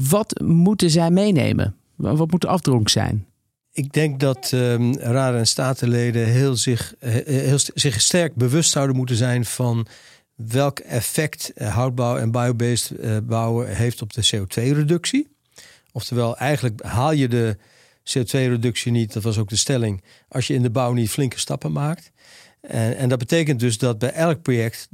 Wat 0.09 0.41
moeten 0.43 0.89
zij 0.89 1.11
meenemen? 1.11 1.75
Wat 1.95 2.31
moet 2.31 2.41
de 2.41 2.47
afdronk 2.47 2.89
zijn? 2.89 3.25
Ik 3.71 3.93
denk 3.93 4.19
dat 4.19 4.51
um, 4.53 4.97
raden 4.97 5.39
en 5.39 5.47
statenleden 5.47 6.25
heel 6.27 6.55
zich, 6.55 6.93
heel, 6.99 7.59
zich 7.73 8.01
sterk 8.01 8.35
bewust 8.35 8.71
zouden 8.71 8.95
moeten 8.95 9.15
zijn 9.15 9.45
van 9.45 9.87
welk 10.47 10.79
effect 10.79 11.53
eh, 11.53 11.75
houtbouw 11.75 12.17
en 12.17 12.31
biobased 12.31 12.91
eh, 12.91 13.17
bouwen 13.23 13.75
heeft 13.75 14.01
op 14.01 14.13
de 14.13 14.25
CO2-reductie. 14.35 15.27
Oftewel, 15.91 16.37
eigenlijk 16.37 16.83
haal 16.83 17.11
je 17.11 17.27
de 17.27 17.57
CO2-reductie 18.03 18.91
niet, 18.91 19.13
dat 19.13 19.23
was 19.23 19.37
ook 19.37 19.49
de 19.49 19.55
stelling, 19.55 20.03
als 20.27 20.47
je 20.47 20.53
in 20.53 20.61
de 20.61 20.69
bouw 20.69 20.93
niet 20.93 21.09
flinke 21.09 21.39
stappen 21.39 21.71
maakt. 21.71 22.11
En, 22.61 22.97
en 22.97 23.09
dat 23.09 23.19
betekent 23.19 23.59
dus 23.59 23.77
dat 23.77 23.99
bij 23.99 24.11
elk 24.11 24.41
project 24.41 24.87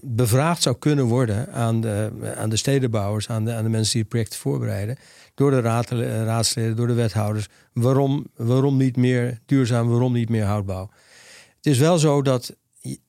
bevraagd 0.00 0.62
zou 0.62 0.76
kunnen 0.78 1.04
worden 1.04 1.52
aan 1.52 1.80
de, 1.80 2.10
aan 2.36 2.50
de 2.50 2.56
stedenbouwers, 2.56 3.28
aan 3.28 3.44
de, 3.44 3.52
aan 3.52 3.64
de 3.64 3.70
mensen 3.70 3.92
die 3.92 4.00
het 4.00 4.10
project 4.10 4.36
voorbereiden, 4.36 4.96
door 5.34 5.50
de 5.50 5.60
raad, 5.60 5.90
raadsleden, 5.90 6.76
door 6.76 6.86
de 6.86 6.94
wethouders, 6.94 7.48
waarom, 7.72 8.26
waarom 8.36 8.76
niet 8.76 8.96
meer 8.96 9.40
duurzaam, 9.46 9.88
waarom 9.88 10.12
niet 10.12 10.28
meer 10.28 10.44
houtbouw. 10.44 10.90
Het 11.56 11.66
is 11.66 11.78
wel 11.78 11.98
zo 11.98 12.22
dat 12.22 12.56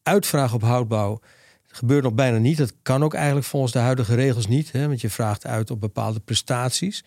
uitvraag 0.03 0.53
op 0.53 0.61
houtbouw 0.61 1.19
gebeurt 1.75 2.03
nog 2.03 2.13
bijna 2.13 2.37
niet. 2.37 2.57
Dat 2.57 2.73
kan 2.81 3.03
ook 3.03 3.13
eigenlijk 3.13 3.45
volgens 3.45 3.71
de 3.71 3.79
huidige 3.79 4.15
regels 4.15 4.47
niet, 4.47 4.71
hè, 4.71 4.87
want 4.87 5.01
je 5.01 5.09
vraagt 5.09 5.45
uit 5.45 5.71
op 5.71 5.79
bepaalde 5.79 6.19
prestaties. 6.19 7.03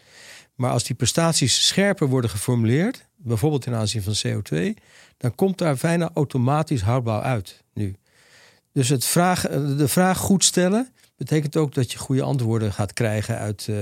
Maar 0.54 0.70
als 0.70 0.84
die 0.84 0.96
prestaties 0.96 1.66
scherper 1.66 2.08
worden 2.08 2.30
geformuleerd, 2.30 3.06
bijvoorbeeld 3.16 3.62
ten 3.62 3.74
aanzien 3.74 4.02
van 4.02 4.14
CO2, 4.26 4.82
dan 5.16 5.34
komt 5.34 5.58
daar 5.58 5.76
bijna 5.80 6.10
automatisch 6.14 6.82
houtbouw 6.82 7.20
uit 7.20 7.64
nu. 7.74 7.96
Dus 8.72 8.88
het 8.88 9.04
vraag, 9.04 9.40
de 9.76 9.88
vraag 9.88 10.18
goed 10.18 10.44
stellen 10.44 10.88
betekent 11.16 11.56
ook 11.56 11.74
dat 11.74 11.92
je 11.92 11.98
goede 11.98 12.22
antwoorden 12.22 12.72
gaat 12.72 12.92
krijgen 12.92 13.38
uit, 13.38 13.66
uh, 13.70 13.76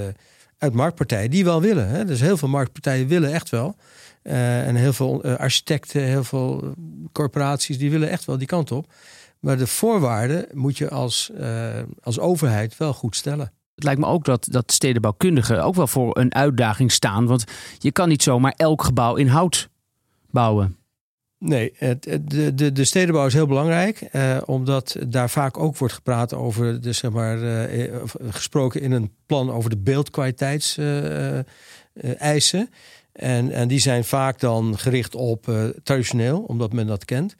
uit 0.59 0.73
marktpartijen 0.73 1.31
die 1.31 1.45
wel 1.45 1.61
willen. 1.61 1.89
Hè. 1.89 2.05
Dus 2.05 2.21
heel 2.21 2.37
veel 2.37 2.49
marktpartijen 2.49 3.07
willen 3.07 3.33
echt 3.33 3.51
wel. 3.51 3.77
Uh, 4.23 4.67
en 4.67 4.75
heel 4.75 4.93
veel 4.93 5.25
architecten, 5.25 6.03
heel 6.03 6.25
veel 6.25 6.75
corporaties, 7.13 7.79
die 7.79 7.91
willen 7.91 8.09
echt 8.09 8.25
wel 8.25 8.39
die 8.39 8.47
kant 8.47 8.71
op. 8.73 8.93
Maar 9.45 9.57
de 9.57 9.67
voorwaarden 9.67 10.47
moet 10.53 10.79
je 10.79 10.91
als, 10.91 11.31
uh, 11.41 11.69
als 12.03 12.19
overheid 12.19 12.77
wel 12.77 12.93
goed 12.93 13.17
stellen. 13.17 13.53
Het 13.75 13.85
lijkt 13.85 14.01
me 14.01 14.07
ook 14.07 14.25
dat, 14.25 14.47
dat 14.51 14.73
stedenbouwkundigen 14.73 15.65
ook 15.65 15.75
wel 15.75 15.87
voor 15.87 16.19
een 16.19 16.35
uitdaging 16.35 16.93
staan. 16.93 17.27
Want 17.27 17.45
je 17.79 17.93
kan 17.93 18.09
niet 18.09 18.23
zomaar 18.23 18.55
elk 18.57 18.83
gebouw 18.83 19.15
in 19.15 19.27
hout 19.27 19.69
bouwen. 20.31 20.77
Nee, 21.39 21.73
het, 21.77 22.03
de, 22.23 22.55
de, 22.55 22.73
de 22.73 22.85
stedenbouw 22.85 23.27
is 23.27 23.33
heel 23.33 23.47
belangrijk, 23.47 24.01
eh, 24.01 24.37
omdat 24.45 24.97
daar 25.09 25.31
vaak 25.31 25.59
ook 25.59 25.77
wordt 25.77 25.95
gepraat 25.95 26.35
over, 26.35 26.81
de, 26.81 26.93
zeg 26.93 27.11
maar, 27.11 27.39
uh, 27.39 28.03
gesproken 28.29 28.81
in 28.81 28.93
een 28.93 29.13
plan 29.27 29.51
over 29.51 29.71
de 29.71 29.79
beeldkwaliteitseisen. 29.79 32.71
en, 33.13 33.51
en 33.51 33.69
die 33.69 33.79
zijn 33.79 34.05
vaak 34.05 34.41
dan 34.41 34.79
gericht 34.79 35.15
op 35.15 35.53
traditioneel, 35.83 36.41
omdat 36.41 36.73
men 36.73 36.87
dat 36.87 37.05
kent. 37.05 37.37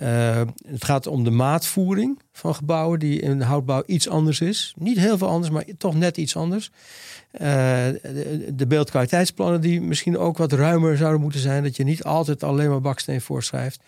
Uh, 0.00 0.40
het 0.66 0.84
gaat 0.84 1.06
om 1.06 1.24
de 1.24 1.30
maatvoering 1.30 2.20
van 2.32 2.54
gebouwen 2.54 2.98
die 2.98 3.20
in 3.20 3.40
houtbouw 3.40 3.82
iets 3.86 4.08
anders 4.08 4.40
is. 4.40 4.74
Niet 4.78 4.98
heel 4.98 5.18
veel 5.18 5.28
anders, 5.28 5.52
maar 5.52 5.64
toch 5.78 5.94
net 5.94 6.16
iets 6.16 6.36
anders. 6.36 6.70
De, 7.30 8.52
de, 8.54 8.66
beeldkwaliteitsplannen 8.66 9.60
die 9.60 9.80
misschien 9.80 10.18
ook 10.18 10.38
wat 10.38 10.52
ruimer 10.52 10.96
zouden 10.96 11.20
moeten 11.20 11.40
zijn. 11.40 11.62
Dat 11.62 11.76
je 11.76 11.84
niet 11.84 12.04
altijd 12.04 12.42
alleen 12.42 12.68
maar 12.68 12.80
baksteen 12.80 13.20
voorschrijft. 13.20 13.80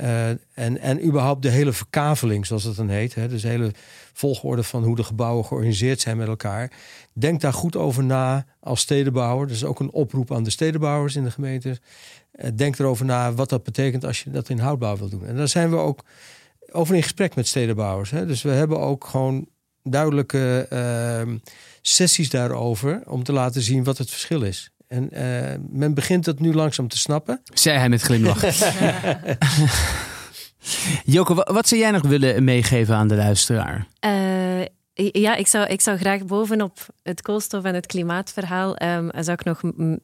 Uh, 0.00 0.28
en, 0.28 0.78
en 0.78 1.04
überhaupt 1.06 1.42
de 1.42 1.50
hele 1.50 1.72
verkaveling, 1.72 2.46
zoals 2.46 2.64
dat 2.64 2.76
dan 2.76 2.88
heet. 2.88 3.14
Hè, 3.14 3.28
dus 3.28 3.42
de 3.42 3.48
hele 3.48 3.72
volgorde 4.12 4.62
van 4.62 4.84
hoe 4.84 4.96
de 4.96 5.04
gebouwen 5.04 5.44
georganiseerd 5.44 6.00
zijn 6.00 6.16
met 6.16 6.28
elkaar. 6.28 6.72
Denk 7.12 7.40
daar 7.40 7.52
goed 7.52 7.76
over 7.76 8.04
na 8.04 8.46
als 8.60 8.80
stedenbouwer. 8.80 9.46
Dat 9.46 9.56
is 9.56 9.64
ook 9.64 9.80
een 9.80 9.90
oproep 9.90 10.32
aan 10.32 10.42
de 10.42 10.50
stedenbouwers 10.50 11.16
in 11.16 11.24
de 11.24 11.30
gemeente. 11.30 11.78
Uh, 12.34 12.50
denk 12.54 12.78
erover 12.78 13.04
na 13.04 13.32
wat 13.32 13.48
dat 13.48 13.62
betekent 13.62 14.04
als 14.04 14.22
je 14.22 14.30
dat 14.30 14.48
in 14.48 14.58
houtbouw 14.58 14.96
wil 14.96 15.08
doen. 15.08 15.26
En 15.26 15.36
daar 15.36 15.48
zijn 15.48 15.70
we 15.70 15.76
ook 15.76 16.04
over 16.70 16.94
in 16.94 17.02
gesprek 17.02 17.34
met 17.34 17.46
stedenbouwers. 17.46 18.10
Hè. 18.10 18.26
Dus 18.26 18.42
we 18.42 18.50
hebben 18.50 18.80
ook 18.80 19.04
gewoon 19.04 19.48
duidelijke 19.82 20.66
uh, 20.72 21.34
sessies 21.82 22.30
daarover 22.30 23.02
om 23.06 23.22
te 23.22 23.32
laten 23.32 23.62
zien 23.62 23.84
wat 23.84 23.98
het 23.98 24.10
verschil 24.10 24.42
is. 24.42 24.70
En 24.88 25.08
uh, 25.12 25.54
men 25.70 25.94
begint 25.94 26.26
het 26.26 26.40
nu 26.40 26.54
langzaam 26.54 26.88
te 26.88 26.98
snappen. 26.98 27.40
Zei 27.54 27.78
hij 27.78 27.88
met 27.88 28.02
glimlach. 28.02 28.42
Joko, 31.04 31.34
wat 31.34 31.68
zou 31.68 31.80
jij 31.80 31.90
nog 31.90 32.02
willen 32.02 32.44
meegeven 32.44 32.94
aan 32.94 33.08
de 33.08 33.14
luisteraar? 33.14 33.86
Uh, 34.00 34.10
ja, 34.96 35.34
ik 35.34 35.46
zou, 35.46 35.66
ik 35.66 35.80
zou 35.80 35.96
graag 35.96 36.24
bovenop 36.24 36.86
het 37.02 37.22
koolstof- 37.22 37.64
en 37.64 37.74
het 37.74 37.86
klimaatverhaal 37.86 38.82
um, 38.82 39.10
zou 39.12 39.32
ik 39.32 39.44
nog 39.44 39.62
uh, 39.62 39.98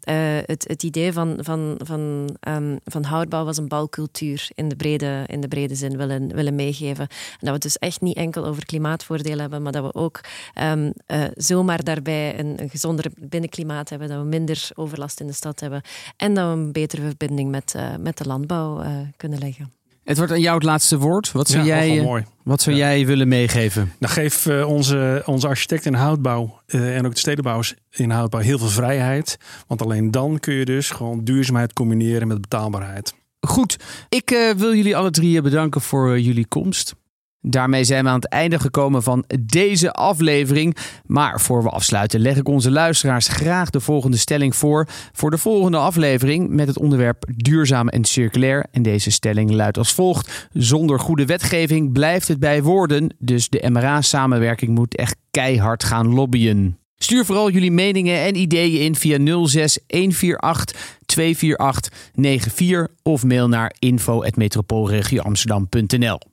het, 0.47 0.65
het 0.69 0.83
idee 0.83 1.13
van, 1.13 1.39
van, 1.41 1.81
van, 1.85 2.31
um, 2.49 2.79
van 2.85 3.05
houtbouw 3.05 3.47
als 3.47 3.57
een 3.57 3.69
bouwcultuur 3.69 4.49
in 4.55 4.69
de 4.69 4.77
brede, 4.77 5.25
in 5.27 5.41
de 5.41 5.49
brede 5.49 5.75
zin 5.75 5.97
willen, 5.97 6.35
willen 6.35 6.55
meegeven. 6.55 7.09
En 7.09 7.39
dat 7.39 7.49
we 7.49 7.53
het 7.53 7.63
dus 7.63 7.79
echt 7.79 8.01
niet 8.01 8.17
enkel 8.17 8.45
over 8.45 8.67
klimaatvoordelen 8.67 9.41
hebben, 9.41 9.63
maar 9.63 9.73
dat 9.73 9.85
we 9.85 9.95
ook 9.95 10.21
um, 10.63 10.93
uh, 11.07 11.25
zomaar 11.35 11.85
daarbij 11.85 12.39
een, 12.39 12.71
gezonder 12.71 13.07
binnenklimaat 13.17 13.89
hebben, 13.89 14.09
dat 14.09 14.19
we 14.19 14.25
minder 14.25 14.71
overlast 14.75 15.21
in 15.21 15.27
de 15.27 15.33
stad 15.33 15.61
hebben 15.61 15.83
en 16.17 16.35
dat 16.35 16.47
we 16.47 16.53
een 16.53 16.73
betere 16.73 17.03
verbinding 17.03 17.51
met, 17.51 17.75
uh, 17.77 17.97
met 17.97 18.19
de 18.19 18.27
landbouw 18.27 18.83
kunnen 19.17 19.39
leggen. 19.39 19.82
Het 20.05 20.17
wordt 20.17 20.33
aan 20.33 20.41
jou 20.41 20.55
het 20.55 20.65
laatste 20.65 20.99
woord. 20.99 21.33
Wat 21.33 21.49
zou, 21.49 21.65
ja, 21.65 21.85
jij, 21.85 22.03
mooi. 22.03 22.25
Wat 22.43 22.63
zou 22.63 22.77
ja. 22.77 22.87
jij 22.87 23.07
willen 23.07 23.29
meegeven? 23.29 23.93
Nou, 23.99 24.13
geef 24.13 24.47
uh, 24.47 24.69
onze, 24.69 25.23
onze 25.27 25.47
architect 25.47 25.87
in 25.87 25.95
houtbouw 25.95 26.61
uh, 26.67 26.97
en 26.97 27.07
ook 27.07 27.13
de 27.13 27.19
stedenbouwers 27.19 27.75
in 27.91 28.11
houtbouw 28.11 28.41
heel 28.41 28.59
veel 28.59 28.69
vrijheid. 28.69 29.39
Want 29.67 29.83
alleen 29.83 30.11
dan 30.11 30.39
kun 30.39 30.55
je 30.55 30.65
dus 30.65 30.91
gewoon 30.91 31.25
duurzaamheid 31.25 31.73
combineren 31.73 32.29
met 32.29 32.41
betaalbaarheid. 32.41 33.15
Goed, 33.41 33.77
ik 34.09 34.31
uh, 34.31 34.51
wil 34.51 34.75
jullie 34.75 34.97
alle 34.97 35.11
drie 35.11 35.43
bedanken 35.43 35.81
voor 35.81 36.21
jullie 36.21 36.47
komst. 36.47 36.95
Daarmee 37.45 37.85
zijn 37.85 38.05
we 38.05 38.11
aan 38.11 38.15
het 38.15 38.29
einde 38.29 38.61
gekomen 38.61 39.03
van 39.03 39.25
deze 39.41 39.93
aflevering. 39.93 40.77
Maar 41.07 41.41
voor 41.41 41.63
we 41.63 41.69
afsluiten, 41.69 42.21
leg 42.21 42.37
ik 42.37 42.49
onze 42.49 42.71
luisteraars 42.71 43.29
graag 43.29 43.71
de 43.71 43.81
volgende 43.81 44.17
stelling 44.17 44.57
voor. 44.57 44.89
Voor 45.13 45.31
de 45.31 45.39
volgende 45.39 45.77
aflevering 45.77 46.49
met 46.49 46.67
het 46.67 46.79
onderwerp 46.79 47.25
duurzaam 47.37 47.89
en 47.89 48.05
circulair. 48.05 48.67
En 48.71 48.83
deze 48.83 49.11
stelling 49.11 49.51
luidt 49.51 49.79
als 49.79 49.93
volgt: 49.93 50.49
Zonder 50.53 51.01
goede 51.01 51.27
wetgeving 51.27 51.93
blijft 51.93 52.29
het 52.29 52.41
bij 52.41 52.63
woorden. 52.63 53.15
Dus 53.19 53.49
de 53.49 53.71
MRA-samenwerking 53.71 54.75
moet 54.75 54.97
echt 54.97 55.17
keihard 55.31 55.85
gaan 55.85 56.15
lobbyen. 56.15 56.77
Stuur 56.97 57.25
vooral 57.25 57.51
jullie 57.51 57.73
meningen 57.73 58.21
en 58.21 58.37
ideeën 58.37 58.81
in 58.81 58.95
via 58.95 59.47
06 59.47 59.79
148 59.89 61.01
248 61.07 62.53
94 62.53 62.97
of 63.03 63.25
mail 63.25 63.49
naar 63.49 63.75
info@metropoolregioamsterdam.nl. 63.79 66.32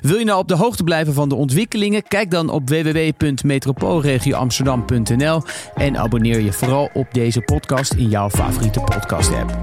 Wil 0.00 0.18
je 0.18 0.24
nou 0.24 0.38
op 0.38 0.48
de 0.48 0.56
hoogte 0.56 0.84
blijven 0.84 1.14
van 1.14 1.28
de 1.28 1.34
ontwikkelingen? 1.34 2.02
Kijk 2.02 2.30
dan 2.30 2.50
op 2.50 2.68
www.metropoolregioamsterdam.nl 2.68 5.42
en 5.74 5.98
abonneer 5.98 6.40
je 6.40 6.52
vooral 6.52 6.90
op 6.92 7.06
deze 7.12 7.40
podcast 7.40 7.92
in 7.92 8.08
jouw 8.08 8.30
favoriete 8.30 8.80
podcast 8.80 9.32
app. 9.34 9.58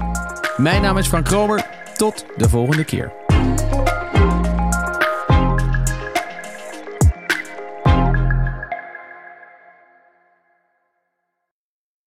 Mijn 0.56 0.82
naam 0.82 0.98
is 0.98 1.06
Frank 1.06 1.24
Kromer. 1.24 1.66
Tot 1.96 2.24
de 2.36 2.48
volgende 2.48 2.84
keer. 2.84 3.12